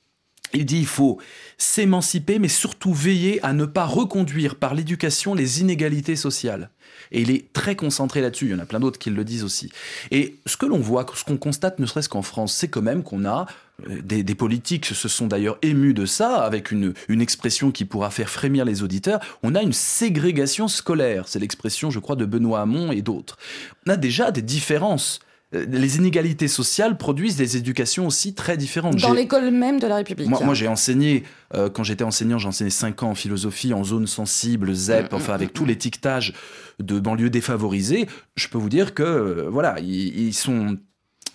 [0.55, 1.19] il dit il faut
[1.57, 6.69] s'émanciper, mais surtout veiller à ne pas reconduire par l'éducation les inégalités sociales.
[7.11, 8.45] Et il est très concentré là-dessus.
[8.45, 9.71] Il y en a plein d'autres qui le disent aussi.
[10.11, 13.03] Et ce que l'on voit, ce qu'on constate, ne serait-ce qu'en France, c'est quand même
[13.03, 13.45] qu'on a
[13.89, 18.09] euh, des, politiques se sont d'ailleurs émus de ça, avec une, une expression qui pourra
[18.09, 19.19] faire frémir les auditeurs.
[19.43, 21.27] On a une ségrégation scolaire.
[21.27, 23.37] C'est l'expression, je crois, de Benoît Hamon et d'autres.
[23.85, 25.19] On a déjà des différences
[25.51, 28.95] les inégalités sociales produisent des éducations aussi très différentes.
[28.97, 30.27] Dans l'école même de la République.
[30.27, 34.07] Moi, j'ai enseigné, euh, quand j'étais enseignant, j'ai enseigné 5 ans en philosophie, en zone
[34.07, 36.33] sensible, ZEP, mm, enfin mm, avec mm, tout l'étiquetage
[36.79, 38.07] de banlieues défavorisées.
[38.35, 40.77] Je peux vous dire que, euh, voilà, ils, sont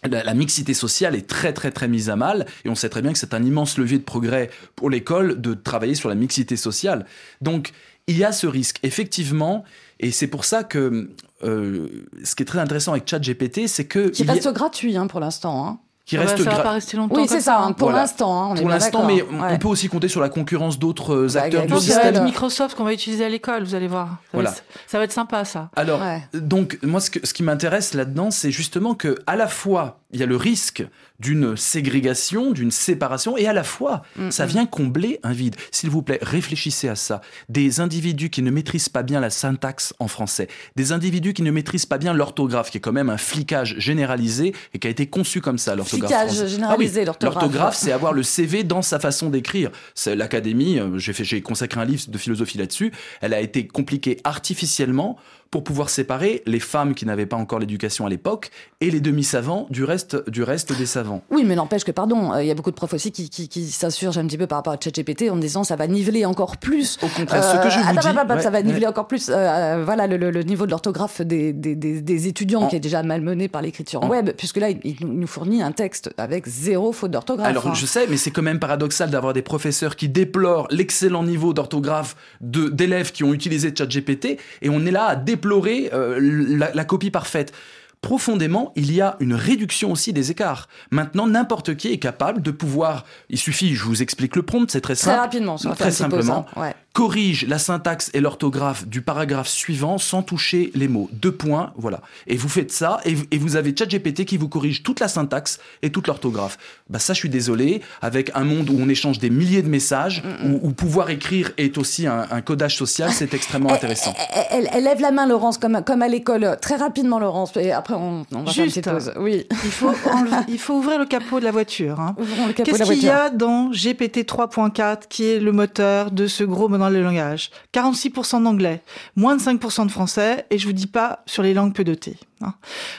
[0.09, 3.13] la, mixité sociale est très très très mise à mal et on sait très bien
[3.13, 7.07] que c'est un immense levier de progrès pour l'école de travailler sur la mixité sociale.
[7.41, 7.73] Donc
[8.07, 9.65] il y a ce risque, effectivement,
[10.01, 11.11] et c'est pour ça que
[11.45, 11.89] euh,
[12.25, 14.09] ce qui est très intéressant avec ChatGPT, c'est que...
[14.09, 15.67] Qui reste gratuit hein, pour l'instant.
[15.67, 15.79] Hein.
[16.11, 17.21] Qui reste ça va pas rester longtemps.
[17.21, 18.57] Oui, c'est ça, hein, pour l'instant.
[18.57, 21.77] pour l'instant, mais on peut aussi compter sur la concurrence d'autres euh, bah, acteurs du
[21.77, 22.17] système.
[22.17, 24.09] Être Microsoft qu'on va utiliser à l'école, vous allez voir.
[24.09, 24.51] Ça, voilà.
[24.51, 25.71] va être, ça va être sympa, ça.
[25.77, 26.01] Alors,
[26.35, 30.25] donc, moi, ce, ce qui m'intéresse là-dedans, c'est justement que à la fois, il y
[30.25, 30.85] a le risque
[31.21, 34.49] d'une ségrégation, d'une séparation, et à la fois, mm, ça mm.
[34.49, 35.57] vient combler un vide.
[35.71, 37.21] S'il vous plaît, réfléchissez à ça.
[37.49, 41.51] Des individus qui ne maîtrisent pas bien la syntaxe en français, des individus qui ne
[41.51, 45.07] maîtrisent pas bien l'orthographe, qui est quand même un flicage généralisé et qui a été
[45.07, 46.11] conçu comme ça, l'orthographe.
[46.11, 47.43] Flicage généralisé, ah l'orthographe.
[47.43, 49.71] L'orthographe, c'est avoir le CV dans sa façon d'écrire.
[49.95, 55.19] C'est l'académie, euh, j'ai consacré un livre de philosophie là-dessus, elle a été compliquée artificiellement
[55.51, 59.67] pour pouvoir séparer les femmes qui n'avaient pas encore l'éducation à l'époque et les demi-savants
[59.71, 61.10] du reste, du reste des savants.
[61.31, 63.49] Oui, mais n'empêche que, pardon, euh, il y a beaucoup de profs aussi qui, qui,
[63.49, 66.57] qui s'insurgent un petit peu par rapport à ChatGPT en disant ça va niveler encore
[66.57, 66.99] plus.
[67.03, 68.43] Au contraire, ce que je vous dis.
[68.43, 72.29] ça va niveler encore plus euh, euh, voilà, le, niveau de l'orthographe des, des, des,
[72.29, 76.11] étudiants qui est déjà malmené par l'écriture web, puisque là, il, nous fournit un texte
[76.19, 77.49] avec zéro faute d'orthographe.
[77.49, 77.75] Alors, hein.
[77.75, 82.17] je sais, mais c'est quand même paradoxal d'avoir des professeurs qui déplorent l'excellent niveau d'orthographe
[82.41, 87.53] d'élèves qui ont utilisé ChatGPT et on est là à déplorer la, copie parfaite.
[88.01, 90.69] Profondément, il y a une réduction aussi des écarts.
[90.91, 94.81] Maintenant, n'importe qui est capable de pouvoir, il suffit, je vous explique le prompt, c'est
[94.81, 95.17] très simple.
[95.17, 96.47] Très rapidement, très simplement.
[96.93, 101.09] Corrige la syntaxe et l'orthographe du paragraphe suivant sans toucher les mots.
[101.13, 102.01] Deux points, voilà.
[102.27, 105.91] Et vous faites ça, et, vous avez ChatGPT qui vous corrige toute la syntaxe et
[105.91, 106.59] toute l'orthographe.
[106.89, 110.25] Bah ça, je suis désolé, avec un monde où on échange des milliers de messages,
[110.45, 114.13] où, pouvoir écrire est aussi un, codage social, c'est extrêmement intéressant.
[114.51, 116.57] Elle, lève la main, Laurence, comme, comme à l'école.
[116.61, 119.13] Très rapidement, Laurence, et après on, va Juste, faire une petite pause.
[119.17, 119.47] Oui.
[119.65, 119.93] Il faut,
[120.49, 122.01] il faut ouvrir le capot de la voiture.
[122.01, 122.17] Hein.
[122.57, 127.03] Qu'est-ce qu'il y a dans GPT 3.4, qui est le moteur de ce gros le
[127.03, 127.51] langage.
[127.73, 128.83] 46% d'anglais,
[129.17, 132.19] moins de 5% de français, et je vous dis pas sur les langues peu dotées.
[132.41, 132.55] Hein.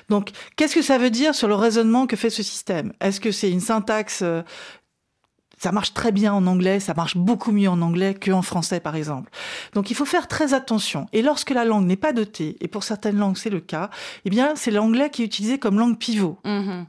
[0.10, 2.94] Donc, qu'est-ce que ça veut dire sur le raisonnement que fait ce système?
[3.02, 4.42] Est-ce que c'est une syntaxe euh,
[5.62, 8.96] ça marche très bien en anglais, ça marche beaucoup mieux en anglais qu'en français, par
[8.96, 9.30] exemple.
[9.74, 11.06] Donc il faut faire très attention.
[11.14, 13.92] Et lorsque la langue n'est pas dotée, et pour certaines langues c'est le cas,
[14.26, 16.40] eh bien c'est l'anglais qui est utilisé comme langue pivot.
[16.46, 16.86] Mm-hmm.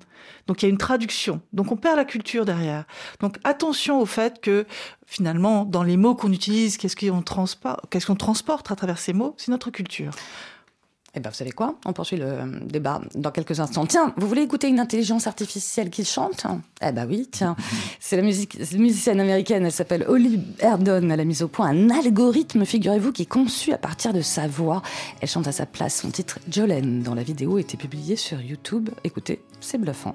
[0.47, 1.43] Donc il y a une traduction.
[1.53, 2.85] Donc on perd la culture derrière.
[3.21, 4.65] Donc attention au fait que
[5.05, 9.13] finalement, dans les mots qu'on utilise, qu'est-ce qu'on transporte, qu'est-ce qu'on transporte à travers ces
[9.13, 10.13] mots C'est notre culture.
[11.15, 11.75] Eh bien, vous savez quoi?
[11.85, 13.85] On poursuit le débat dans quelques instants.
[13.85, 16.47] Tiens, vous voulez écouter une intelligence artificielle qui chante?
[16.81, 17.55] Eh ben oui, tiens.
[18.01, 21.11] C'est la musique, musicienne américaine, elle s'appelle Holly Erdon.
[21.11, 24.47] Elle a mis au point un algorithme, figurez-vous, qui est conçu à partir de sa
[24.47, 24.81] voix.
[25.21, 28.41] Elle chante à sa place son titre Jolene, dont la vidéo a été publiée sur
[28.41, 28.89] YouTube.
[29.05, 30.15] Écoutez, c'est bluffant.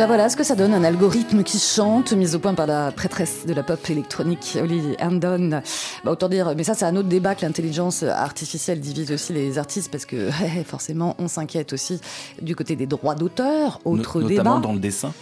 [0.00, 2.90] Ben voilà ce que ça donne, un algorithme qui chante, mis au point par la
[2.90, 5.60] prêtresse de la pop électronique, Olivia Andon.
[6.04, 9.58] Bah, autant dire, mais ça c'est un autre débat que l'intelligence artificielle divise aussi les
[9.58, 10.30] artistes, parce que
[10.64, 12.00] forcément on s'inquiète aussi
[12.40, 14.42] du côté des droits d'auteur, autre débat.
[14.42, 15.12] Notamment dans le dessin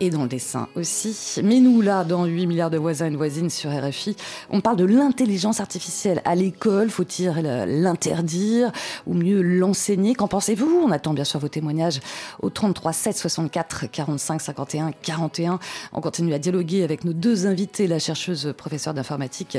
[0.00, 1.40] et dans le dessin aussi.
[1.42, 4.16] Mais nous, là, dans 8 milliards de voisins et voisines sur RFI,
[4.50, 6.90] on parle de l'intelligence artificielle à l'école.
[6.90, 7.30] Faut-il
[7.66, 8.72] l'interdire
[9.06, 10.14] ou mieux l'enseigner?
[10.14, 10.82] Qu'en pensez-vous?
[10.84, 12.00] On attend bien sûr vos témoignages
[12.42, 15.58] au 33 7 64 45 51 41.
[15.92, 19.58] On continue à dialoguer avec nos deux invités, la chercheuse professeure d'informatique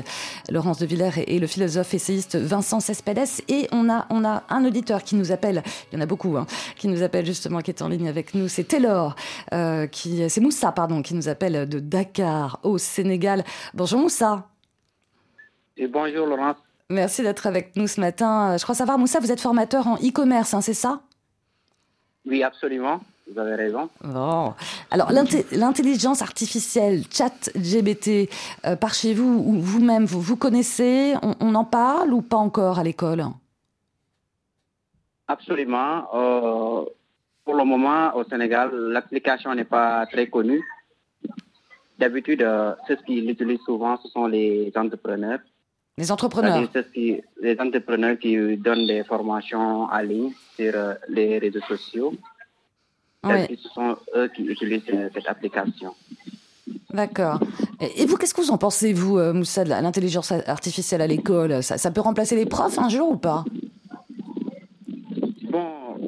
[0.49, 3.41] Laurence de Villers et le philosophe essayiste Vincent Cespedes.
[3.47, 6.37] Et on a, on a un auditeur qui nous appelle, il y en a beaucoup,
[6.37, 6.45] hein,
[6.77, 8.47] qui nous appelle justement, qui est en ligne avec nous.
[8.47, 9.15] C'est Taylor,
[9.53, 13.43] euh, qui c'est Moussa, pardon, qui nous appelle de Dakar, au Sénégal.
[13.73, 14.47] Bonjour Moussa.
[15.77, 16.57] Et bonjour Laurence.
[16.89, 18.57] Merci d'être avec nous ce matin.
[18.57, 21.01] Je crois savoir, Moussa, vous êtes formateur en e-commerce, hein, c'est ça?
[22.25, 23.01] Oui, absolument.
[23.31, 23.89] Vous avez raison.
[24.03, 24.53] Bon.
[24.91, 28.29] Alors, l'intelligence artificielle, chat GBT,
[28.65, 31.15] euh, par chez vous ou vous-même, vous, vous connaissez?
[31.39, 33.25] On, en parle ou pas encore à l'école?
[35.27, 36.05] Absolument.
[36.13, 36.85] Euh,
[37.45, 40.63] pour le moment, au Sénégal, l'application n'est pas très connue.
[41.99, 45.39] D'habitude, euh, ceux qui l'utilisent souvent, ce sont les entrepreneurs.
[45.97, 46.67] Les entrepreneurs
[47.41, 52.13] Les entrepreneurs qui donnent des formations en ligne sur euh, les réseaux sociaux.
[53.23, 55.93] ce sont eux qui utilisent cette application.
[56.91, 57.39] D'accord.
[57.79, 61.61] Et vous, qu'est-ce que vous en pensez, vous, Moussa, de l'intelligence artificielle à l'école?
[61.61, 63.45] Ça, ça, peut remplacer les profs un jour ou pas?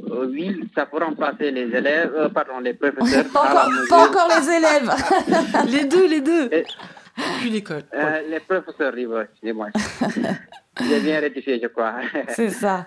[0.09, 3.25] Oui, ça peut remplacer les élèves, pardon, les professeurs.
[3.33, 4.91] pas, encore, les élèves
[5.71, 6.49] Les deux, les deux
[7.39, 7.83] Puis l'école.
[8.29, 9.67] les professeurs, oui, excusez-moi.
[10.81, 11.95] J'ai bien rectifié, je crois.
[12.29, 12.85] C'est ça.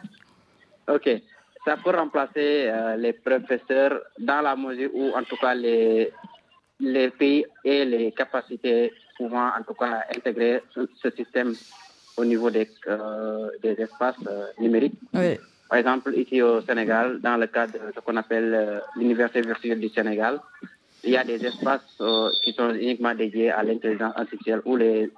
[0.89, 1.09] Ok.
[1.65, 6.11] Ça peut remplacer euh, les professeurs dans la mesure où, en tout cas, les,
[6.79, 11.55] les pays et les capacités pouvant, en tout cas, intégrer ce, système
[12.17, 14.99] au niveau des, euh, des espaces euh, numériques.
[15.13, 15.39] Oui.
[15.71, 19.89] Par exemple, ici au Sénégal, dans le cadre de ce qu'on appelle l'Université virtuelle du
[19.89, 20.41] Sénégal,
[21.05, 21.97] il y a des espaces
[22.43, 25.11] qui sont uniquement dédiés à l'intelligence artificielle où les,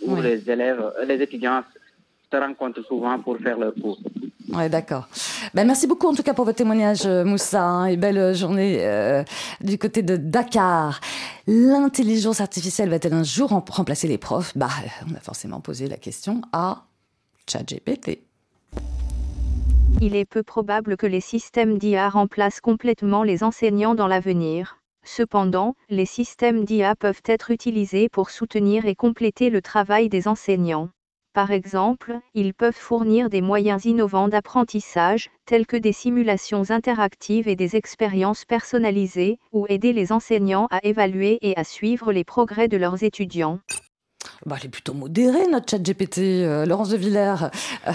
[0.00, 1.62] où les élèves, les étudiants
[2.32, 3.98] se rencontrent souvent pour faire leur cours.
[4.52, 5.08] Ouais, d'accord.
[5.54, 8.78] Ben, merci beaucoup en tout cas pour votre témoignage, euh, Moussa, hein, et belle journée
[8.80, 9.24] euh,
[9.60, 11.00] du côté de Dakar.
[11.46, 14.56] L'intelligence artificielle va-t-elle un jour remplacer les profs?
[14.56, 14.68] Bah,
[15.10, 16.84] on a forcément posé la question à
[17.48, 18.20] ChatGPT.
[20.00, 24.78] Il est peu probable que les systèmes d'IA remplacent complètement les enseignants dans l'avenir.
[25.04, 30.90] Cependant, les systèmes d'IA peuvent être utilisés pour soutenir et compléter le travail des enseignants.
[31.32, 37.56] Par exemple, ils peuvent fournir des moyens innovants d'apprentissage, tels que des simulations interactives et
[37.56, 42.76] des expériences personnalisées, ou aider les enseignants à évaluer et à suivre les progrès de
[42.76, 43.58] leurs étudiants.
[44.46, 47.48] Bah, elle est plutôt modérée, notre chat GPT, euh, Laurence de Villers.
[47.88, 47.92] Euh,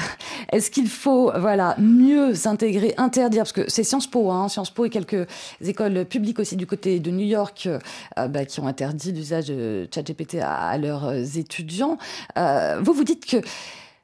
[0.52, 4.86] est-ce qu'il faut voilà, mieux s'intégrer, interdire, parce que c'est Sciences Po, hein, Sciences Po
[4.86, 5.28] et quelques
[5.62, 9.88] écoles publiques aussi du côté de New York euh, bah, qui ont interdit l'usage de
[9.94, 11.98] chat GPT à, à leurs étudiants.
[12.36, 13.38] vous vous dites que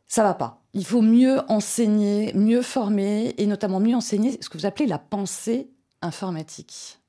[0.08, 0.62] ça va pas.
[0.74, 5.00] Il faut mieux enseigner, mieux former et notamment mieux enseigner ce que vous appelez la
[5.00, 7.00] pensée informatique.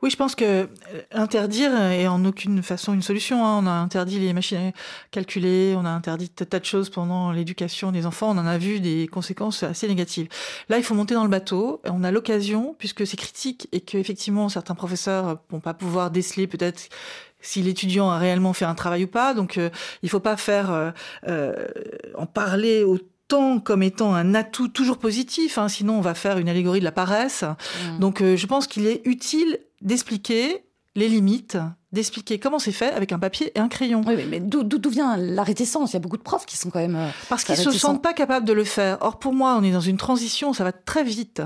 [0.00, 0.66] Oui, je pense que euh,
[1.10, 3.44] interdire est en aucune façon une solution.
[3.44, 3.60] Hein.
[3.62, 4.72] On a interdit les machines à
[5.10, 8.30] calculer, on a interdit tas de choses pendant l'éducation des enfants.
[8.30, 10.28] On en a vu des conséquences assez négatives.
[10.68, 11.80] Là, il faut monter dans le bateau.
[11.84, 16.46] On a l'occasion, puisque c'est critique et que effectivement certains professeurs vont pas pouvoir déceler
[16.46, 16.88] peut-être
[17.40, 19.34] si l'étudiant a réellement fait un travail ou pas.
[19.34, 19.70] Donc, euh,
[20.02, 20.90] il faut pas faire euh,
[21.28, 21.66] euh
[22.16, 22.98] en parler au
[23.62, 26.92] comme étant un atout toujours positif, hein, sinon on va faire une allégorie de la
[26.92, 27.42] paresse.
[27.42, 27.98] Mmh.
[27.98, 30.64] Donc euh, je pense qu'il est utile d'expliquer
[30.94, 31.58] les limites
[31.92, 34.02] d'expliquer comment c'est fait avec un papier et un crayon.
[34.06, 35.92] Oui, mais d'où vient la réticence?
[35.92, 36.96] Il y a beaucoup de profs qui sont quand même.
[36.96, 38.98] Euh, Parce qu'ils se sentent pas capables de le faire.
[39.00, 41.40] Or, pour moi, on est dans une transition, ça va très vite.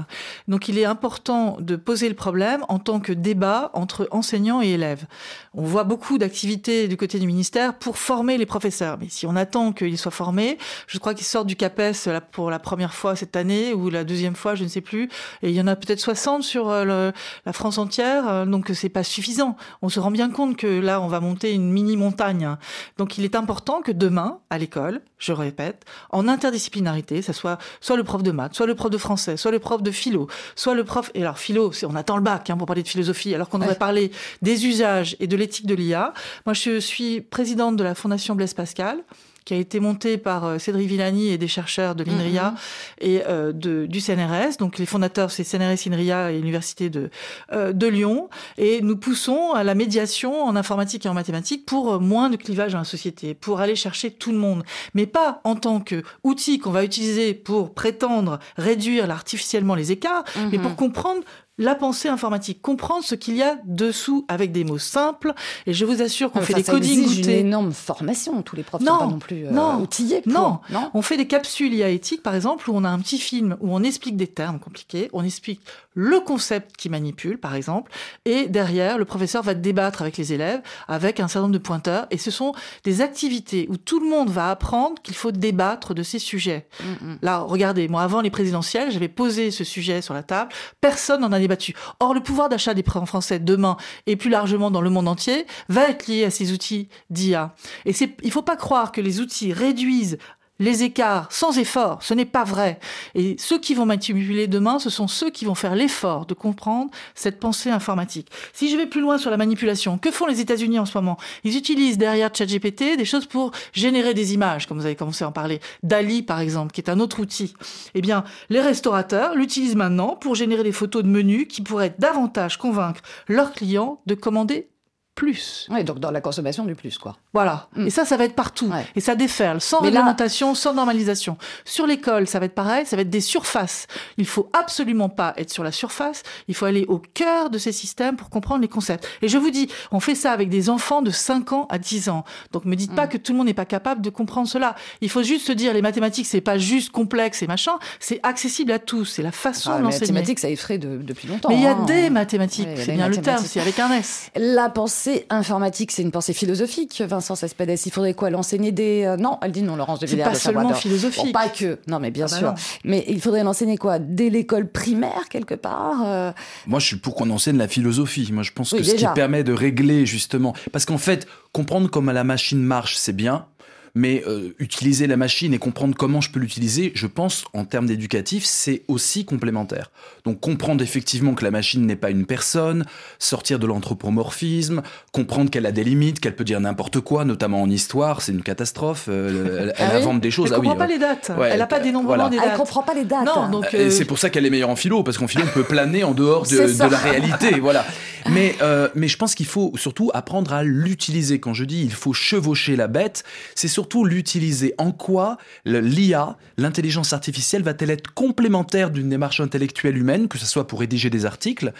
[0.49, 4.71] Donc, il est important de poser le problème en tant que débat entre enseignants et
[4.71, 5.07] élèves.
[5.55, 8.99] On voit beaucoup d'activités du côté du ministère pour former les professeurs.
[8.99, 12.59] Mais si on attend qu'ils soient formés, je crois qu'ils sortent du CAPES pour la
[12.59, 15.09] première fois cette année ou la deuxième fois, je ne sais plus.
[15.43, 17.13] Et il y en a peut-être 60 sur euh,
[17.47, 18.29] la France entière.
[18.29, 19.57] Euh, donc, c'est pas suffisant.
[19.83, 22.57] On se rend bien compte que là, on va monter une mini montagne.
[22.99, 27.97] Donc, il est important que demain, à l'école, je répète, en interdisciplinarité, ça soit soit
[27.97, 30.75] le prof de maths, soit le prof de français, soit le prof de philo, soit
[30.75, 31.11] le prof.
[31.14, 33.75] Et alors, philo, on attend le bac hein, pour parler de philosophie, alors qu'on devrait
[33.77, 34.11] parler
[34.42, 36.12] des usages et de l'éthique de l'IA.
[36.47, 39.03] Moi, je suis présidente de la Fondation Blaise Pascal
[39.45, 42.57] qui a été monté par euh, Cédric Villani et des chercheurs de l'INRIA mhm.
[43.01, 44.59] et euh, de, du CNRS.
[44.59, 47.11] Donc les fondateurs, c'est CNRS, INRIA et l'Université de,
[47.53, 48.29] euh, de Lyon.
[48.59, 52.73] Et nous poussons à la médiation en informatique et en mathématiques pour moins de clivage
[52.73, 54.63] dans la société, pour aller chercher tout le monde.
[54.95, 60.59] Mais pas en tant qu'outil qu'on va utiliser pour prétendre réduire artificiellement les écarts, mais
[60.59, 60.77] pour mhm.
[60.77, 61.23] comprendre
[61.59, 65.35] la pensée informatique, comprendre ce qu'il y a dessous avec des mots simples.
[65.67, 68.43] Et je vous assure qu'on fait des coding une énorme formation.
[68.43, 70.23] Tous les profs non, sont pas non plus euh, outillés.
[70.27, 70.61] Non.
[70.71, 73.57] non, on fait des capsules IA éthiques, par exemple, où on a un petit film
[73.61, 75.61] où on explique des termes compliqués, on explique
[75.95, 77.93] le concept qui manipule, par exemple,
[78.25, 82.07] et derrière, le professeur va débattre avec les élèves avec un certain nombre de pointeurs.
[82.11, 82.53] Et ce sont
[82.85, 86.67] des activités où tout le monde va apprendre qu'il faut débattre de ces sujets.
[86.81, 87.19] Mm, mm.
[87.23, 90.53] Là, regardez, moi, avant les présidentielles, j'avais posé ce sujet sur la table.
[90.81, 91.75] Personne n'en a débattu.
[92.01, 93.77] Or, le pouvoir d'achat des prêts en français demain
[94.07, 97.55] et plus largement dans le monde entier va être lié à ces outils d'IA.
[97.85, 100.19] Et c'est, il faut pas croire que les outils réduisent
[100.62, 102.03] les écarts sans effort.
[102.03, 102.79] Ce n'est pas vrai.
[103.14, 106.90] Et ceux qui vont manipuler demain, ce sont ceux qui vont faire l'effort de comprendre
[107.14, 108.31] cette pensée informatique.
[108.53, 111.18] Si je vais plus loin sur la manipulation, que font les États-Unis en ce moment?
[111.42, 115.29] Ils utilisent derrière ChatGPT des choses pour générer des images, comme vous avez commencé à
[115.29, 115.61] en parler.
[115.83, 117.55] Dali, par exemple, qui est un autre outil.
[117.94, 122.57] Eh bien, les restaurateurs l'utilisent maintenant pour générer des photos de menus qui pourraient davantage
[122.57, 124.68] convaincre leurs clients de commander
[125.14, 125.66] plus.
[125.70, 127.16] Oui, donc dans la consommation du plus, quoi.
[127.35, 127.68] Voilà.
[127.77, 127.87] Mm.
[127.87, 128.66] Et ça, ça va être partout.
[128.66, 128.87] Ouais.
[128.96, 131.37] Et ça déferle, sans Mais là- réglementation, sans normalisation.
[131.64, 133.87] Sur l'école, ça va être pareil, ça va être des surfaces.
[134.16, 137.72] Il faut absolument pas être sur la surface, il faut aller au cœur de ces
[137.72, 139.07] systèmes pour comprendre les concepts.
[139.20, 142.09] Et je vous dis, on fait ça avec des enfants de 5 ans à 10
[142.09, 142.25] ans.
[142.53, 143.09] Donc me dites pas Mm.
[143.11, 144.75] que tout le monde n'est pas capable de comprendre cela.
[145.03, 148.72] Il faut juste se dire, les mathématiques, c'est pas juste complexe et machin, c'est accessible
[148.72, 151.51] à tous, c'est la façon Ah, de les mathématiques, ça effraie de- depuis longtemps.
[151.51, 151.85] Mais il y a hein.
[151.87, 154.31] des mathématiques, Ouais, c'est bien le terme, c'est avec un S.
[154.37, 157.79] La pensée informatique, c'est une pensée philosophique, Vincent Cespedes.
[157.87, 159.05] Il faudrait quoi L'enseigner des.
[159.05, 160.25] euh, Non, elle dit non, Laurence de C'est Villers.
[160.25, 161.25] pas de Saint-Bras seulement philosophique.
[161.27, 161.79] Bon, pas que.
[161.88, 162.79] Non, mais bien Ah bah sûr.
[162.85, 166.33] Mais il faudrait l'enseigner quoi Dès l'école primaire, quelque part euh,
[166.67, 168.29] Moi, je suis pour qu'on enseigne la philosophie.
[168.33, 169.09] Moi, je pense Oui, que ce déjà.
[169.09, 170.55] qui permet de régler, justement.
[170.73, 173.47] Parce qu'en fait, comprendre comment la machine marche, c'est bien.
[173.95, 177.85] Mais euh, utiliser la machine et comprendre comment je peux l'utiliser, je pense, en termes
[177.87, 179.91] d'éducatif, c'est aussi complémentaire.
[180.25, 182.87] Donc comprendre effectivement que la machine n'est pas une personne,
[183.19, 187.69] sortir de l'anthropomorphisme, comprendre qu'elle a des limites, qu'elle peut dire n'importe quoi, notamment en
[187.69, 189.07] histoire, c'est une catastrophe.
[189.09, 190.49] euh, elle elle Ah oui invente des choses.
[190.49, 191.31] Elle ah oui, comprend pas les dates.
[191.39, 192.31] Ouais, elle n'a pas euh, dénombrement voilà.
[192.31, 192.59] des Ah, elle dates.
[192.59, 193.27] comprend pas les dates.
[193.27, 195.45] Non, donc Et euh, c'est pour ça qu'elle est meilleure en philo, parce qu'en philo,
[195.45, 197.61] on peut planer en dehors de, la réalité.
[197.61, 197.85] voilà.
[198.31, 201.41] Mais, euh, mais je pense qu'il faut surtout apprendre à l'utiliser.
[201.41, 203.25] Quand je dis il faut chevaucher la bête,
[203.55, 204.75] c'est surtout l'utiliser.
[204.79, 210.66] En quoi l'IA, l'intelligence artificielle, va-t-elle être complémentaire d'une démarche intellectuelle humaine, que ce soit
[210.66, 211.73] pour rédiger des articles,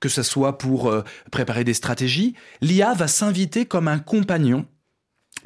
[0.00, 2.34] que ce soit pour euh, préparer des stratégies?
[2.60, 4.66] L'IA va s'inviter comme un compagnon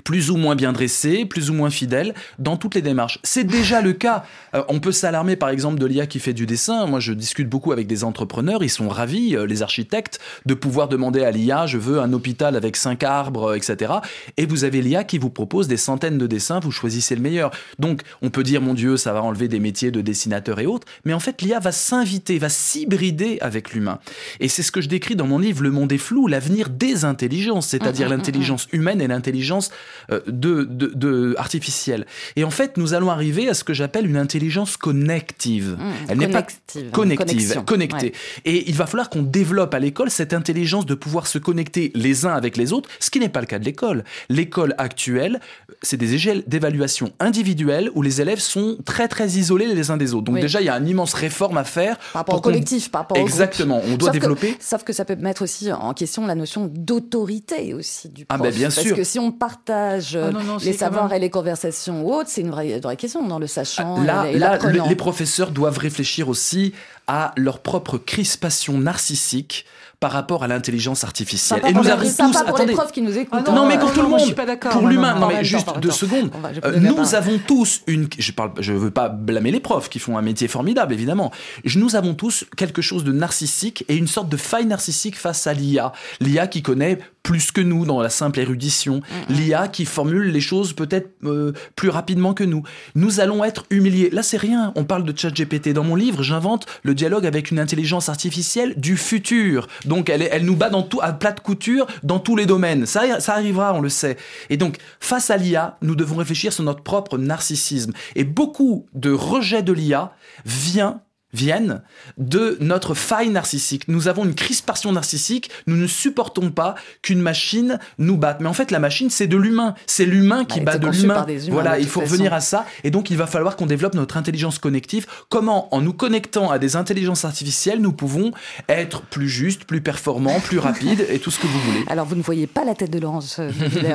[0.04, 3.18] plus ou moins bien dressé, plus ou moins fidèle dans toutes les démarches.
[3.22, 4.24] C'est déjà le cas.
[4.54, 6.86] Euh, on peut s'alarmer par exemple de l'IA qui fait du dessin.
[6.86, 8.62] Moi, je discute beaucoup avec des entrepreneurs.
[8.62, 12.56] Ils sont ravis, euh, les architectes, de pouvoir demander à l'IA, je veux un hôpital
[12.56, 13.92] avec cinq arbres, euh, etc.
[14.36, 16.60] Et vous avez l'IA qui vous propose des centaines de dessins.
[16.60, 17.50] Vous choisissez le meilleur.
[17.78, 20.86] Donc, on peut dire, mon Dieu, ça va enlever des métiers de dessinateur et autres.
[21.04, 23.98] Mais en fait, l'IA va s'inviter, va s'hybrider avec l'humain.
[24.40, 27.04] Et c'est ce que je décris dans mon livre Le monde est flou, l'avenir des
[27.04, 29.70] intelligences, c'est-à-dire l'intelligence humaine et l'intelligence
[30.10, 32.06] de, de, de artificielle.
[32.36, 35.76] Et en fait, nous allons arriver à ce que j'appelle une intelligence connective.
[35.78, 36.46] Mmh, Elle n'est pas
[36.92, 37.62] connective.
[37.66, 38.06] connectée.
[38.06, 38.12] ouais.
[38.44, 42.26] Et il va falloir qu'on développe à l'école cette intelligence de pouvoir se connecter les
[42.26, 44.04] uns avec les autres, ce qui n'est pas le cas de l'école.
[44.28, 45.40] L'école actuelle,
[45.82, 50.14] c'est des échelles d'évaluation individuelles où les élèves sont très très isolés les uns des
[50.14, 50.24] autres.
[50.24, 50.40] Donc Oui.
[50.40, 51.98] déjà, il y a une immense réforme à faire.
[52.12, 53.20] Par rapport au collectif, par rapport au.
[53.20, 54.56] Exactement, on doit Sauf que- développer.
[54.60, 58.48] sauf que ça peut mettre aussi en question la notion d'autorité aussi du Ah, prof.
[58.48, 58.96] ben, bien Parce sûr.
[58.96, 62.28] que si on partage Ah, non, non, les savoirs même- et les conversations ou autres,
[62.30, 65.78] c'est une vraie, vraie question dans le sachant Là, et là, le- les professeurs doivent
[65.78, 66.72] réfléchir aussi
[67.06, 69.64] à leur propre crispation narcissique
[70.02, 71.60] par rapport à l'intelligence artificielle.
[71.64, 72.32] Et nous sympa tous.
[72.44, 72.66] pour attendez.
[72.66, 73.44] les profs qui nous écoutent.
[73.46, 73.78] Ah non, mais hein.
[73.78, 74.72] pour non, tout le moi, je monde, suis pas d'accord.
[74.72, 75.14] pour Non, l'humain.
[75.14, 75.94] non, Non, mais juste temps, deux temps.
[75.94, 76.30] secondes.
[76.42, 78.08] Va- Euh, nous avons tous une.
[78.18, 78.50] Je parle.
[78.58, 81.30] Je veux pas blâmer les profs qui font un métier formidable, évidemment.
[81.76, 85.52] Nous avons tous quelque chose de narcissique et une sorte de faille narcissique face à
[85.54, 85.92] l'IA.
[86.20, 89.00] L'IA qui connaît plus que nous dans la simple érudition.
[89.28, 92.64] L'IA qui formule les choses peut-être euh, plus rapidement que nous.
[92.96, 94.10] Nous allons être humiliés.
[94.10, 94.72] Là, c'est rien.
[94.74, 95.68] On parle de ChatGPT.
[95.72, 99.68] Dans mon livre, j'invente le dialogue avec une intelligence artificielle du futur.
[99.84, 102.46] Donc, elle, est- elle nous bat dans tout, à plat de couture dans tous les
[102.46, 102.86] domaines.
[102.86, 104.16] Ça, ça arrivera, on le sait.
[104.50, 107.92] Et donc, face à l'IA, nous devons réfléchir sur notre propre narcissisme.
[108.16, 110.12] Et beaucoup de rejet de l'IA
[110.44, 111.00] vient
[111.32, 111.82] viennent
[112.18, 113.88] de notre faille narcissique.
[113.88, 118.40] Nous avons une crispation narcissique, nous ne supportons pas qu'une machine nous batte.
[118.40, 119.74] Mais en fait, la machine, c'est de l'humain.
[119.86, 121.26] C'est l'humain qui elle bat de l'humain.
[121.50, 122.12] Voilà, il faut façon.
[122.12, 122.66] revenir à ça.
[122.84, 125.06] Et donc, il va falloir qu'on développe notre intelligence connective.
[125.28, 128.32] Comment, en nous connectant à des intelligences artificielles, nous pouvons
[128.68, 131.84] être plus justes, plus performants, plus rapides et tout ce que vous voulez.
[131.88, 133.50] Alors, vous ne voyez pas la tête de Laurence euh,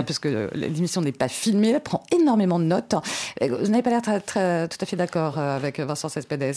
[0.06, 1.70] parce que euh, l'émission n'est pas filmée.
[1.70, 2.96] Elle prend énormément de notes.
[3.42, 6.54] Euh, Vous n'avez pas l'air tout à fait d'accord euh, avec Vincent Cespedes.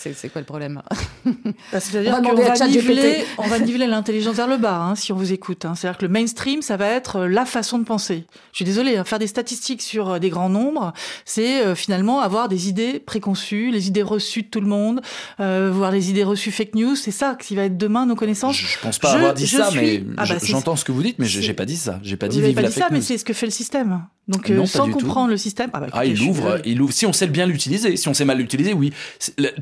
[0.00, 0.80] C'est c'est quoi le problème?
[1.26, 1.32] Bah,
[1.72, 5.12] On C'est-à-dire va qu'on va, niveler, on va niveler l'intelligence vers le bas, hein, si
[5.12, 5.64] on vous écoute.
[5.64, 5.74] hein.
[5.74, 8.24] C'est-à-dire que le mainstream, ça va être euh, la façon de penser.
[8.52, 10.92] Je suis désolée, hein, faire des statistiques sur euh, des grands nombres,
[11.24, 15.00] c'est euh, finalement avoir des idées préconçues, les idées reçues de tout le monde,
[15.40, 16.94] euh, voir les idées reçues fake news.
[16.96, 18.56] C'est ça qui va être demain nos connaissances.
[18.56, 20.92] Je, je pense pas Je- avoir dit ça, suis- mais Ah bah, j'entends ce que
[20.92, 21.98] vous dites, mais j'ai pas dit ça.
[22.02, 23.32] J'ai pas Vous dit n'avez vive pas la dit fake ça, mais c'est ce que
[23.32, 24.02] fait le système.
[24.28, 24.92] Donc, Non, euh, sans tout.
[24.92, 25.70] comprendre le système.
[25.72, 26.92] Ah, bah, Ah, il ouvre, il ouvre.
[26.92, 28.92] Si on sait bien l'utiliser, si on sait mal l'utiliser, oui.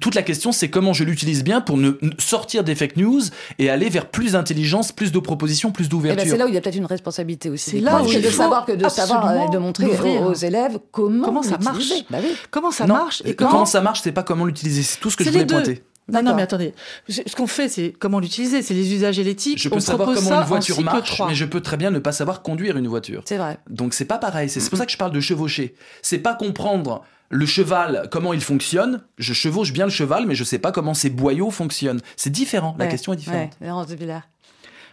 [0.01, 3.23] Toute la question, c'est comment je l'utilise bien pour ne sortir des fake news
[3.59, 6.31] et aller vers plus d'intelligence, plus de propositions, plus Eh ben, d'ouverture.
[6.31, 7.71] c'est là où il y a peut-être une responsabilité aussi.
[7.71, 10.27] C'est là où que de faut savoir que de savoir et absolument de montrer aux,
[10.31, 12.35] aux élèves comment, Comment ça marche Bah oui.
[12.51, 14.83] Comment ça Non, marche et comment, comment ça marche, c'est pas comment l'utiliser.
[14.83, 15.55] C'est tout ce que je les voulais deux.
[15.55, 15.83] pointer.
[16.09, 16.73] Non, mais attendez.
[17.09, 18.63] Ce qu'on fait, c'est comment l'utiliser.
[18.63, 19.61] C'est les usages et l'éthique.
[19.61, 21.27] Je On peux savoir propose comment une voiture marche, 3.
[21.27, 23.23] mais je peux très bien ne pas savoir conduire une voiture.
[23.25, 23.59] C'est vrai.
[23.69, 24.49] Donc c'est pas pareil.
[24.49, 25.75] C'est c'est pour ça que je parle de chevaucher.
[26.03, 29.03] C'est pas comprendre le cheval, comment il fonctionne.
[29.19, 32.01] Je chevauche bien le cheval, mais je sais pas comment ses boyaux fonctionnent.
[32.17, 32.75] C'est différent.
[32.79, 33.57] La Ouais, question est différente.
[33.61, 34.21] ouais, Laurence de Villers.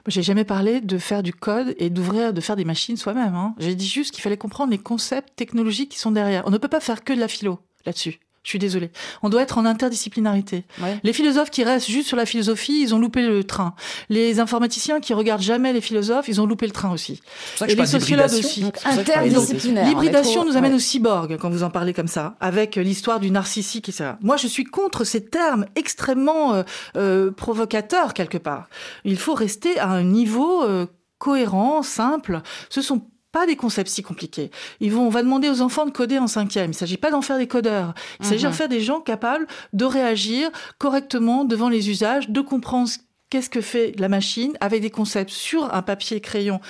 [0.08, 3.36] J'ai jamais parlé de faire du code et d'ouvrir, de faire des machines soi-même.
[3.36, 3.56] Hein.
[3.58, 6.44] J'ai dit juste qu'il fallait comprendre les concepts technologiques qui sont derrière.
[6.46, 8.20] On ne peut pas faire que de la philo là-dessus.
[8.44, 8.92] Je suis désolée.
[9.22, 10.66] On doit être en interdisciplinarité.
[11.04, 13.74] Les philosophes qui restent juste sur la philosophie, ils ont loupé le train.
[14.10, 17.22] Les informaticiens qui regardent jamais les philosophes, ils ont loupé le train aussi.
[17.68, 18.66] Et les sociologues aussi.
[18.84, 19.88] Interdisciplinaire.
[19.88, 23.88] L'hybridation nous amène au cyborg quand vous en parlez comme ça, avec l'histoire du narcissique
[23.90, 24.18] et ça.
[24.22, 26.64] Moi, je suis contre ces termes extrêmement euh,
[26.98, 28.68] euh, provocateurs quelque part.
[29.06, 30.86] Il faut rester à un niveau euh,
[31.18, 32.42] cohérent, simple.
[32.70, 34.52] Ce sont pas des concepts si compliqués.
[34.80, 36.72] Ils vont, on va demander aux enfants de coder en cinquième.
[36.72, 37.94] Il s'agit pas d'en faire des codeurs.
[38.22, 38.56] Il s'agit d'en mhm.
[38.56, 42.90] faire des gens capables de réagir correctement devant les usages, de comprendre
[43.30, 46.62] qu'est-ce que fait la machine avec des concepts sur un papier crayon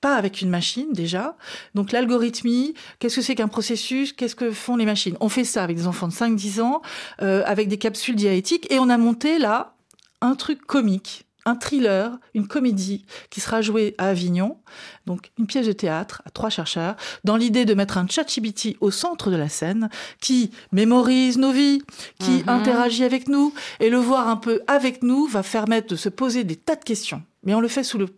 [0.00, 1.36] pas avec une machine déjà.
[1.74, 5.16] Donc l'algorithmie, qu'est-ce que c'est qu'un processus, qu'est-ce que font les machines?
[5.18, 6.82] On fait ça avec des enfants de 5-10 ans,
[7.20, 9.74] euh, avec des capsules diaétiques, et on a monté là
[10.20, 14.58] un truc comique un thriller, une comédie qui sera jouée à Avignon,
[15.06, 18.90] donc une pièce de théâtre à trois chercheurs, dans l'idée de mettre un ChatGPT au
[18.90, 19.88] centre de la scène,
[20.20, 21.82] qui mémorise nos vies,
[22.18, 22.48] qui mhm.
[22.48, 26.44] interagit avec nous, et le voir un peu avec nous va permettre de se poser
[26.44, 27.22] des tas de questions.
[27.44, 28.08] Mais on le fait sous le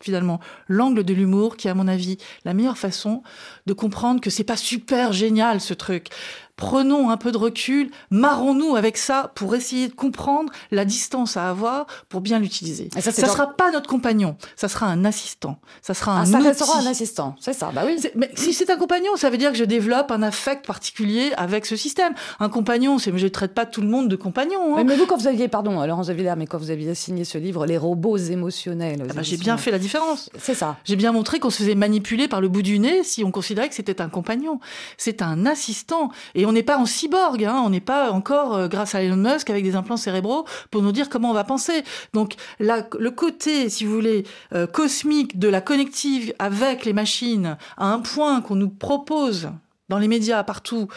[0.00, 3.22] finalement l'angle de l'humour qui est à mon avis la meilleure façon
[3.64, 6.08] de comprendre que c'est pas super génial ce truc
[6.56, 11.48] prenons un peu de recul, marrons-nous avec ça pour essayer de comprendre la distance à
[11.48, 12.88] avoir pour bien l'utiliser.
[12.98, 16.66] Ça, ne sera pas notre compagnon, ça sera un assistant, ça sera un ah, ça
[16.66, 17.98] sera un assistant, c'est ça, bah oui.
[18.14, 21.66] Mais si c'est un compagnon, ça veut dire que je développe un affect particulier avec
[21.66, 22.14] ce système.
[22.40, 24.76] Un compagnon, c'est, je ne traite pas tout le monde de compagnon.
[24.76, 24.84] Hein.
[24.84, 27.66] Mais, vous, quand vous aviez, pardon, Laurence Villers, mais quand vous aviez signé ce livre,
[27.66, 29.06] Les robots émotionnels.
[29.08, 30.30] Ah bah, j'ai bien fait la différence.
[30.38, 30.76] C'est ça.
[30.84, 33.68] J'ai bien montré qu'on se faisait manipuler par le bout du nez si on considérait
[33.68, 34.60] que c'était un compagnon.
[34.96, 36.10] C'est un assistant.
[36.34, 37.62] Et on n'est pas en cyborg, hein.
[37.64, 40.92] on n'est pas encore euh, grâce à Elon Musk avec des implants cérébraux pour nous
[40.92, 41.82] dire comment on va penser.
[42.12, 44.24] Donc le côté, si vous voulez,
[44.54, 49.50] euh, cosmique de la connective avec les machines à un point qu'on nous propose
[49.88, 50.88] dans les médias partout,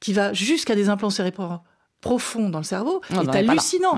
[0.00, 1.58] qui va jusqu'à des implants cérébraux
[2.00, 3.96] profonds dans le cerveau, est hallucinant.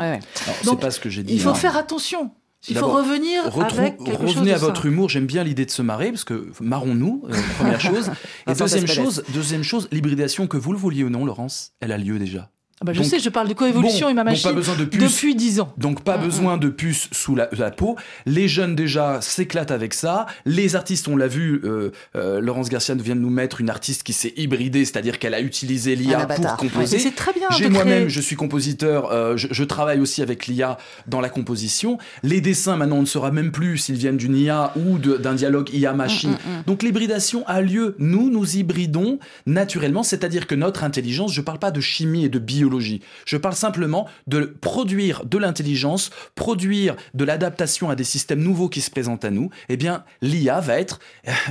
[0.64, 1.34] Donc, pas ce que j'ai dit.
[1.34, 2.32] Il faut faire attention.
[2.68, 5.08] Il faut revenir avec quelque Revenez à votre humour.
[5.08, 8.10] J'aime bien l'idée de se marrer parce que marrons-nous, euh, première chose.
[8.46, 11.98] Et deuxième chose, deuxième chose, l'hybridation que vous le vouliez ou non, Laurence, elle a
[11.98, 12.50] lieu déjà.
[12.82, 15.70] Ah bah je sais, je parle de coévolution et ma machine depuis 10 ans.
[15.76, 16.60] Donc pas mm, besoin mm.
[16.60, 17.96] de puce sous la, peau.
[18.24, 20.24] Les jeunes déjà s'éclatent avec ça.
[20.46, 24.02] Les artistes, on l'a vu, euh, euh, Laurence Garcia vient de nous mettre une artiste
[24.02, 26.98] qui s'est hybridée, c'est-à-dire qu'elle a utilisé l'IA ah, pour composer.
[26.98, 27.48] c'est très bien.
[27.50, 31.98] J'ai moi-même, je suis compositeur, euh, je, travaille aussi avec l'IA dans la composition.
[32.22, 35.68] Les dessins, maintenant, on ne saura même plus s'ils viennent d'une IA ou d'un dialogue
[35.74, 36.30] IA-machine.
[36.30, 37.94] Mm, Donc l'hybridation a lieu.
[37.98, 42.38] Nous, nous hybridons naturellement, c'est-à-dire que notre intelligence, je parle pas de chimie et de
[42.38, 48.68] biologie, je parle simplement de produire de l'intelligence, produire de l'adaptation à des systèmes nouveaux
[48.68, 49.50] qui se présentent à nous.
[49.68, 51.00] Eh bien, l'IA va être,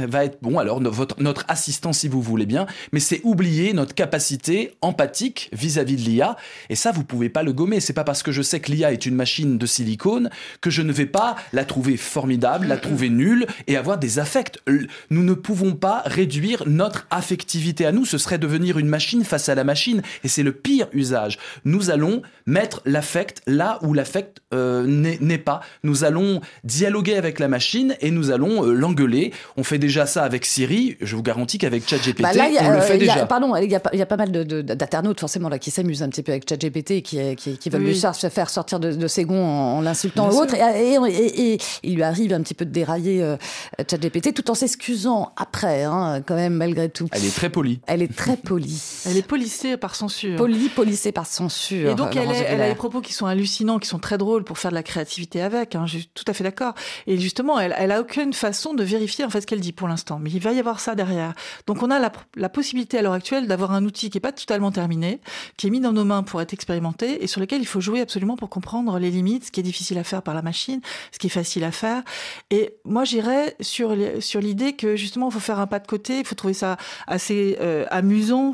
[0.08, 3.96] va être bon, alors votre, notre assistant si vous voulez bien, mais c'est oublier notre
[3.96, 6.38] capacité empathique vis-à-vis de l'IA.
[6.70, 7.80] Et ça, vous pouvez pas le gommer.
[7.80, 10.30] C'est pas parce que je sais que l'IA est une machine de silicone
[10.62, 14.60] que je ne vais pas la trouver formidable, la trouver nulle et avoir des affects.
[15.10, 18.06] Nous ne pouvons pas réduire notre affectivité à nous.
[18.06, 20.02] Ce serait devenir une machine face à la machine.
[20.24, 21.09] Et c'est le pire usage
[21.66, 25.62] nous allons mettre l'affect là où l'affect euh, n'est pas.
[25.84, 29.32] Nous allons dialoguer avec la machine et nous allons euh, l'engueuler.
[29.58, 30.98] On fait déjà ça avec Siri.
[31.02, 32.32] Je vous garantis qu'avec ChatGPT, bah
[32.62, 33.26] on le fait déjà.
[33.26, 36.50] pardon, il y, a, pas mal d'internautes forcément là qui s'amusent un petit peu avec
[36.50, 40.56] ChatGPT et qui, qui, veulent lui faire sortir de, ses gonds en, l'insultant ou autre.
[40.56, 43.38] Et, il lui arrive un petit peu de dérailler euh,
[43.90, 47.08] ChatGPT tout en s'excusant après, hein, quand même malgré tout.
[47.12, 47.80] Elle est très polie.
[47.88, 48.82] Elle est très polie.
[49.06, 50.38] Elle est polissée par censure.
[50.38, 50.70] Polie,
[51.12, 51.92] par censure.
[51.92, 54.58] Et donc elle, elle, a des propos qui sont hallucinants, qui sont très drôles pour
[54.58, 55.76] faire de la créativité avec.
[55.76, 56.74] Hein, je suis tout à fait d'accord.
[57.08, 59.88] Et justement, elle, elle a aucune façon de vérifier en fait ce qu'elle dit pour
[59.88, 60.20] l'instant.
[60.20, 61.34] Mais il va y avoir ça derrière.
[61.68, 64.32] Donc on a la, la possibilité à l'heure actuelle d'avoir un outil qui est pas
[64.32, 65.20] totalement terminé,
[65.58, 68.02] qui est mis dans nos mains pour être expérimenté et sur lequel il faut jouer
[68.02, 70.82] absolument pour comprendre les limites, ce qui est difficile à faire par la machine,
[71.12, 72.04] ce qui est facile à faire.
[72.52, 76.20] Et moi, j'irais sur sur l'idée que justement, il faut faire un pas de côté,
[76.20, 76.78] il faut trouver ça
[77.08, 78.52] assez euh, amusant,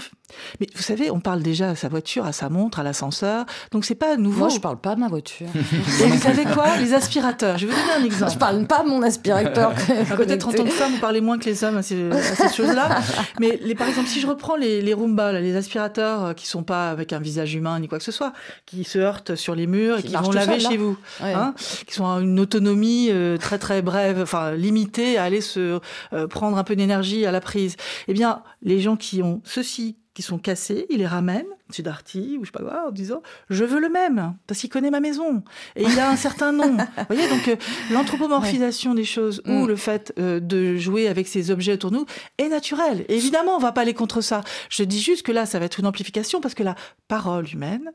[0.60, 3.46] mais vous savez, on parle déjà à sa voiture, à sa montre, à l'ascenseur.
[3.72, 4.40] Donc c'est pas nouveau.
[4.40, 5.48] Moi, je parle pas de ma voiture.
[6.02, 6.78] Et vous savez quoi?
[6.78, 7.58] Les aspirateurs.
[7.58, 8.32] Je vais vous donner un exemple.
[8.32, 9.74] Je parle pas de mon aspirateur.
[10.18, 12.10] Peut-être en tant que femme, vous parlez moins que les hommes à ces,
[12.56, 13.02] choses-là.
[13.40, 16.64] Mais les, par exemple, si je reprends les, les Roomba, les aspirateurs euh, qui sont
[16.64, 18.34] pas avec un visage humain ni quoi que ce soit,
[18.66, 21.54] qui se heurtent sur les murs et qui, vont laver chez vous, hein,
[21.86, 25.80] qui sont à une autonomie euh, très très brève, enfin limitée à aller se
[26.14, 27.76] euh, prendre un peu d'énergie à la prise.
[28.08, 32.38] Eh bien, les gens qui ont ceci qui sont cassés, il les ramène chez Darty
[32.40, 35.02] ou je sais pas quoi, en disant je veux le même parce qu'il connaît ma
[35.02, 35.44] maison
[35.76, 36.78] et il a un certain nom.
[36.98, 37.58] Vous voyez donc euh,
[37.92, 39.68] l'anthropomorphisation des choses ou mm.
[39.68, 42.06] le fait euh, de jouer avec ces objets autour de nous
[42.38, 43.06] est naturel.
[43.10, 44.42] évidemment, on va pas aller contre ça.
[44.70, 46.76] Je dis juste que là, ça va être une amplification parce que la
[47.10, 47.92] parole humaine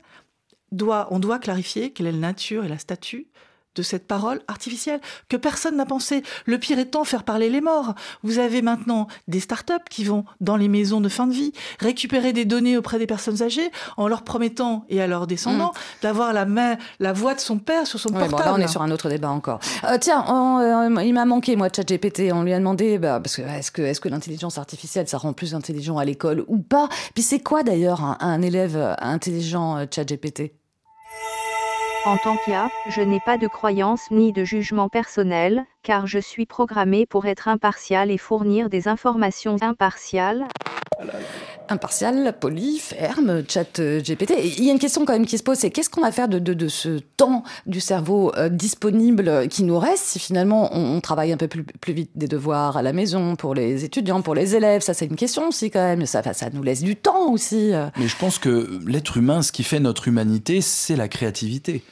[0.71, 3.27] doit, on doit clarifier quelle est la nature et la statut
[3.75, 4.99] de cette parole artificielle
[5.29, 6.23] que personne n'a pensé.
[6.45, 7.93] Le pire étant faire parler les morts.
[8.23, 12.33] Vous avez maintenant des startups qui vont dans les maisons de fin de vie récupérer
[12.33, 16.03] des données auprès des personnes âgées en leur promettant et à leurs descendants mm.
[16.03, 18.43] d'avoir la main, la voix de son père sur son portable.
[18.43, 19.59] là, on est sur un autre débat encore.
[19.83, 20.25] Euh, tiens,
[20.61, 22.31] euh, il m'a manqué moi ChatGPT.
[22.33, 25.33] On lui a demandé bah, parce que est-ce que est-ce que l'intelligence artificielle ça rend
[25.33, 26.89] plus intelligent à l'école ou pas?
[27.13, 30.60] Puis c'est quoi d'ailleurs un, un élève intelligent euh, ChatGPT?
[32.03, 36.45] En tant qu'IA, je n'ai pas de croyance ni de jugement personnel, car je suis
[36.45, 40.47] programmé pour être impartial et fournir des informations impartiales.
[41.69, 44.33] Impartial, poli, ferme, chat euh, GPT.
[44.43, 46.27] il y a une question quand même qui se pose, c'est qu'est-ce qu'on va faire
[46.27, 51.37] de, ce temps du cerveau euh, disponible qui nous reste si finalement on, travaille un
[51.37, 54.81] peu plus, vite des devoirs à la maison pour les étudiants, pour les élèves?
[54.81, 56.05] Ça, c'est une question aussi quand même.
[56.05, 57.73] Ça, ça nous laisse du temps aussi.
[57.73, 57.87] Euh.
[57.97, 61.83] Mais je pense que l'être humain, ce qui fait notre humanité, c'est la créativité.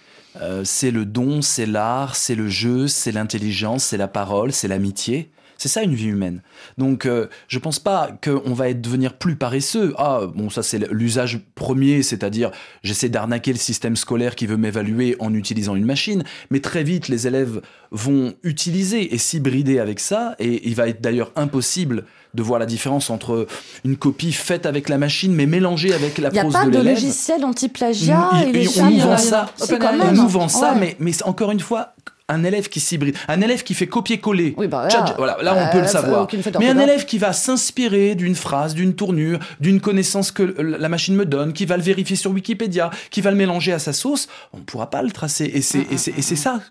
[0.63, 5.31] C'est le don, c'est l'art, c'est le jeu, c'est l'intelligence, c'est la parole, c'est l'amitié.
[5.59, 6.41] C'est ça une vie humaine.
[6.77, 9.93] Donc euh, je pense pas qu'on va être, devenir plus paresseux.
[9.97, 12.51] Ah bon ça c'est l'usage premier, c'est-à-dire
[12.81, 17.09] j'essaie d'arnaquer le système scolaire qui veut m'évaluer en utilisant une machine, mais très vite
[17.09, 22.05] les élèves vont utiliser et s'hybrider avec ça et il va être d'ailleurs impossible
[22.35, 23.45] de voir la différence entre
[23.83, 26.67] une copie faite avec la machine mais mélangée avec la prose de l'élève.
[26.67, 28.29] Il n'y a pas de logiciel anti-plagiat.
[28.31, 31.95] On, nous vend ça, on nous vend ça, mais, mais encore une fois,
[32.29, 34.53] un élève qui s'hybride, un élève qui fait copier-coller.
[34.57, 36.27] Oui, bah là, voilà, là on peut le savoir.
[36.59, 41.15] Mais un élève qui va s'inspirer d'une phrase, d'une tournure, d'une connaissance que la machine
[41.15, 44.29] me donne, qui va le vérifier sur Wikipédia, qui va le mélanger à sa sauce,
[44.53, 45.45] on ne pourra pas le tracer.
[45.45, 46.61] Et c'est ça,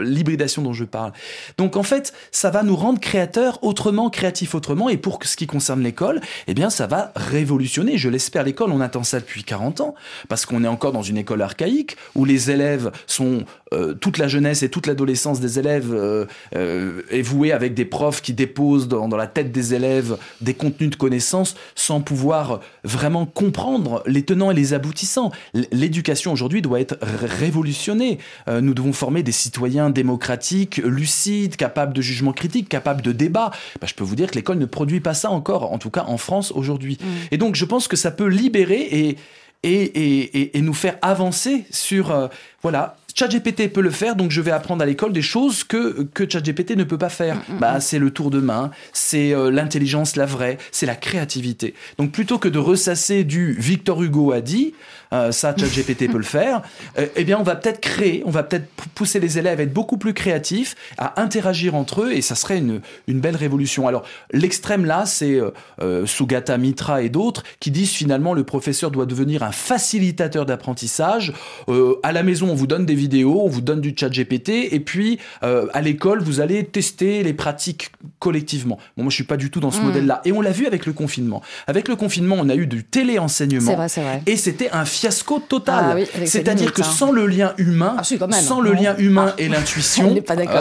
[0.00, 1.12] l'hybridation dont je parle.
[1.58, 4.88] Donc en fait, ça va nous rendre créateurs autrement, créatifs autrement.
[4.88, 7.96] Et pour ce qui concerne l'école, eh bien ça va révolutionner.
[7.96, 9.94] Je l'espère, l'école, on attend ça depuis 40 ans,
[10.28, 14.28] parce qu'on est encore dans une école archaïque où les élèves sont euh, toute la
[14.28, 18.88] jeunesse et toute l'adolescence des élèves euh, euh, est vouée avec des profs qui déposent
[18.88, 24.50] dans, la tête des élèves des contenus de connaissances sans pouvoir vraiment comprendre les tenants
[24.50, 25.30] et les aboutissants.
[25.70, 28.18] L'éducation aujourd'hui doit être révolutionnée.
[28.48, 33.50] nous devons former des citoyens démocratiques, lucides, capables de jugement critique, capables de débat.
[33.80, 36.04] Bah, je peux vous dire que l'école ne produit pas ça encore, en tout cas
[36.08, 36.98] en France aujourd'hui.
[37.00, 37.06] Mmh.
[37.32, 39.16] Et donc je pense que ça peut libérer et
[39.64, 42.28] et, et, et, nous faire avancer sur
[42.62, 46.28] voilà ChatGPT peut le faire, donc je vais apprendre à l'école des choses que, que
[46.28, 47.36] ChatGPT ne peut pas faire.
[47.36, 47.80] Mm, mm, bah, mm.
[47.80, 51.74] c'est le tour de main, c'est euh, l'intelligence, la vraie, c'est la créativité.
[51.98, 54.74] Donc plutôt que de ressasser du Victor Hugo a dit,
[55.12, 56.62] euh, ça ChatGPT peut le faire,
[56.98, 59.72] euh, eh bien on va peut-être créer, on va peut-être pousser les élèves à être
[59.72, 63.88] beaucoup plus créatifs, à interagir entre eux, et ça serait une, une belle révolution.
[63.88, 65.38] Alors l'extrême là, c'est
[66.06, 71.32] Sugata Mitra et d'autres qui disent finalement le professeur doit devenir un facilitateur d'apprentissage.
[72.02, 74.80] à la maison, on vous donne des vidéos, on vous donne du chat GPT, et
[74.80, 78.78] puis euh, à l'école, vous allez tester les pratiques collectivement.
[78.96, 79.84] Bon, moi, je suis pas du tout dans ce mm.
[79.84, 80.22] modèle-là.
[80.24, 81.42] Et on l'a vu avec le confinement.
[81.66, 83.72] Avec le confinement, on a eu du téléenseignement.
[84.26, 85.96] Et c'était un fiasco total.
[85.96, 86.84] Ah C'est-à-dire que hein.
[86.84, 89.34] sans le lien humain, ah, sans le lien humain ah.
[89.38, 90.14] et l'intuition,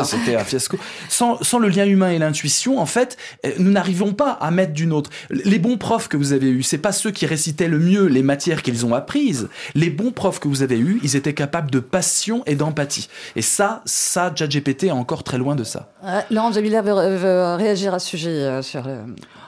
[0.04, 0.78] c'était un fiasco.
[1.10, 4.74] Sans, sans le lien humain et l'intuition, en fait, euh, nous n'arrivons pas à mettre
[4.74, 5.12] d'une autre.
[5.30, 8.24] Les bons profs que vous avez eus, c'est pas ceux qui récitaient le mieux les
[8.24, 9.48] matières qu'ils ont apprises.
[9.76, 13.10] Les bons profs que vous avez eus, ils étaient capables de passion et d'empathie.
[13.36, 15.90] Et ça, ça, ChatGPT est encore très loin de ça.
[16.04, 18.98] Euh, Laurent Jamila veut, réagir à ce sujet euh, sur le...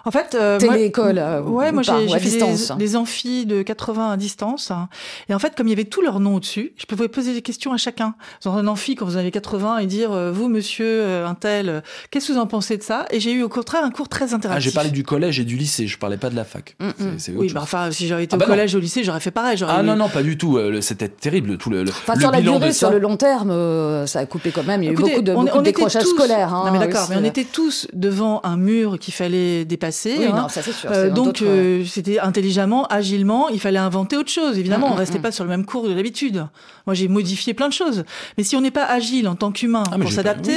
[0.05, 4.69] En fait, euh, téléécole, euh, ouais, moi j'ai fait des, amphis de 80 à distance.
[4.69, 4.89] Hein.
[5.29, 7.41] Et en fait, comme il y avait tous leurs noms au-dessus, je pouvais poser des
[7.41, 8.15] questions à chacun.
[8.43, 12.33] Dans un amphi, quand vous avez 80, et dire vous, monsieur, un tel, qu'est-ce que
[12.33, 13.05] vous en pensez de ça?
[13.11, 14.57] Et j'ai eu au contraire un cours très intéressant.
[14.57, 15.87] Ah, j'ai parlé du collège et du lycée.
[15.87, 16.75] Je parlais pas de la fac.
[16.79, 17.17] Mm, mm.
[17.37, 19.31] oui, bah, enfin, si j'avais été ah au bah collège, et au lycée, j'aurais fait
[19.31, 19.57] pareil.
[19.65, 20.59] Ah non, non, pas du tout.
[20.81, 21.57] C'était terrible.
[21.57, 24.63] Tout le, enfin, sur la durée, sur le long terme, euh, ça a coupé quand
[24.63, 24.83] même.
[24.83, 26.53] Il y a eu beaucoup de, beaucoup de décrochages scolaires.
[26.53, 29.92] Hein, non, mais d'accord, mais on était tous devant un mur qu'il fallait dépasser.
[30.17, 30.35] Oui, hein.
[30.35, 30.89] non, ça c'est sûr.
[30.91, 34.57] Euh, donc euh, c'était intelligemment, agilement, il fallait inventer autre chose.
[34.57, 35.23] Évidemment, mm, on mm, restait mm.
[35.23, 36.47] pas sur le même cours de d'habitude.
[36.85, 38.03] Moi, j'ai modifié plein de choses.
[38.37, 40.55] Mais si on n'est pas agile en tant qu'humain ah, pour s'adapter,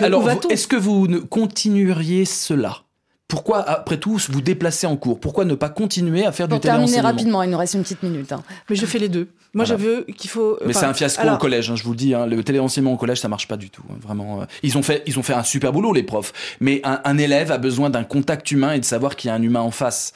[0.00, 2.82] alors est-ce que vous continueriez cela?
[3.28, 5.20] Pourquoi, après tout, vous déplacer en cours?
[5.20, 7.82] Pourquoi ne pas continuer à faire Pour du téléenseignement terminer rapidement, il nous reste une
[7.82, 8.32] petite minute.
[8.32, 8.42] Hein.
[8.70, 9.28] Mais je fais les deux.
[9.52, 10.58] Moi, je veux qu'il faut.
[10.64, 12.14] Mais c'est un fiasco au collège, hein, je vous le dis.
[12.14, 12.24] Hein.
[12.26, 13.82] le téléenseignement au collège, ça marche pas du tout.
[13.90, 14.44] Hein, vraiment, euh.
[14.62, 16.32] ils ont fait, ils ont fait un super boulot, les profs.
[16.60, 19.34] Mais un, un élève a besoin d'un contact humain et de savoir qu'il y a
[19.34, 20.14] un humain en face.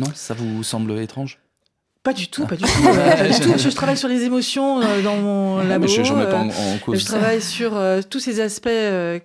[0.00, 1.38] Non, ça vous semble étrange?
[2.04, 2.86] Pas du tout, pas du tout.
[2.86, 5.88] Euh, je, travaille sur les émotions euh, dans mon labo.
[5.88, 7.00] je, je, pas en, en cause.
[7.00, 8.68] je travaille sur euh, tous ces aspects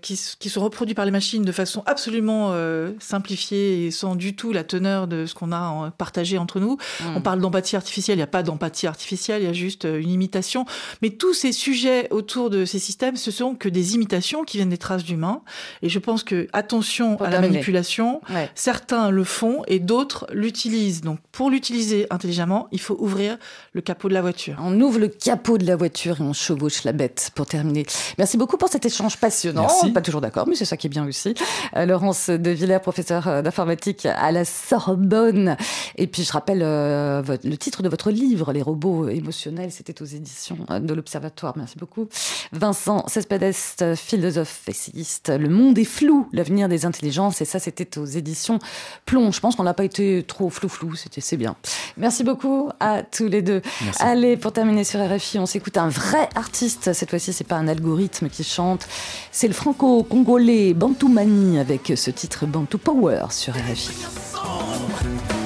[0.01, 2.53] qui, qui, sont reproduits par les machines de façon absolument
[2.99, 6.77] simplifiée et sans du tout la teneur de ce qu'on a partagé entre nous.
[7.01, 7.17] Hmm.
[7.17, 10.09] On parle d'empathie artificielle, il n'y a pas d'empathie artificielle, il y a juste une
[10.09, 10.65] imitation.
[11.01, 14.69] Mais tous ces sujets autour de ces systèmes, ce sont que des imitations qui viennent
[14.69, 15.41] des traces d'humains.
[15.82, 18.21] Et je pense que attention à la manipulation,
[18.55, 21.01] certains le font et d'autres l'utilisent.
[21.01, 23.38] Donc pour l'utiliser intelligemment, il faut ouvrir
[23.74, 24.57] le capot de la voiture.
[24.61, 27.86] On ouvre le capot de la voiture et on chevauche la bête pour terminer.
[28.17, 29.61] Merci beaucoup pour cet échange passionnant.
[29.61, 29.91] Merci.
[29.91, 31.34] Pas toujours d'accord, mais c'est ça qui est bien aussi.
[31.76, 35.57] Euh, Laurence de Villers, professeure euh, d'informatique à la Sorbonne.
[35.97, 39.72] Et puis je rappelle euh, le titre de votre livre, Les robots émotionnels.
[39.72, 41.53] C'était aux éditions de l'Observatoire.
[41.57, 42.07] Merci beaucoup.
[42.51, 45.30] Vincent Cespedes, philosophe, essayiste.
[45.30, 47.41] Le monde est flou, l'avenir des intelligences.
[47.41, 48.59] Et ça, c'était aux éditions
[49.05, 49.32] Plomb.
[49.32, 50.95] Je pense qu'on n'a pas été trop flou-flou.
[50.95, 51.55] C'était c'est bien.
[51.97, 53.62] Merci beaucoup à tous les deux.
[53.99, 56.93] Allez, pour terminer sur RFI, on s'écoute un vrai artiste.
[56.93, 58.88] Cette fois-ci, c'est pas un algorithme qui chante,
[59.32, 65.38] c'est le franco-congolais Bantoumani avec ce titre Bantou Power sur RFI.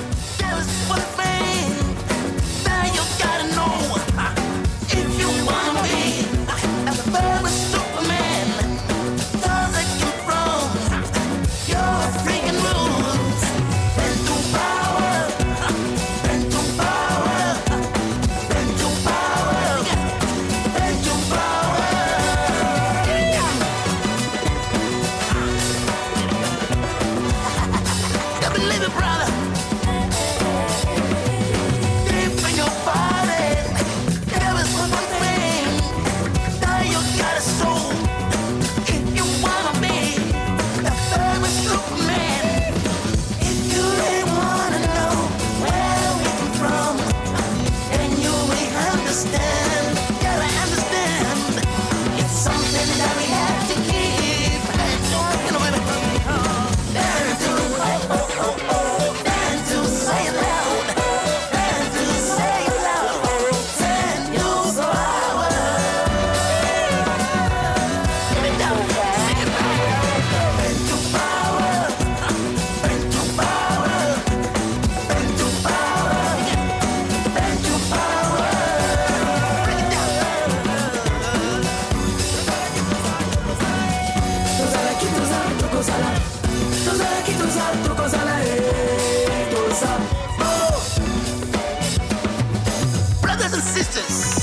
[94.08, 94.43] Texas.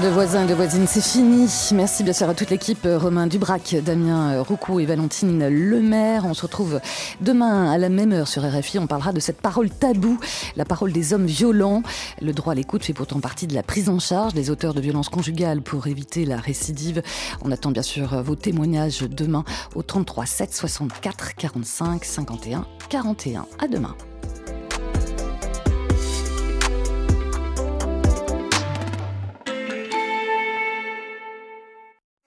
[0.00, 1.46] De voisins et de voisines, c'est fini.
[1.72, 6.24] Merci bien sûr à toute l'équipe, euh, Romain Dubrac, Damien euh, Roucou et Valentine Lemaire.
[6.24, 6.80] On se retrouve
[7.20, 8.78] demain à la même heure sur RFI.
[8.78, 10.18] On parlera de cette parole taboue,
[10.56, 11.82] la parole des hommes violents.
[12.20, 14.80] Le droit à l'écoute fait pourtant partie de la prise en charge des auteurs de
[14.80, 17.02] violences conjugales pour éviter la récidive.
[17.44, 23.46] On attend bien sûr vos témoignages demain au 33 7 64 45 51 41.
[23.58, 23.94] À demain.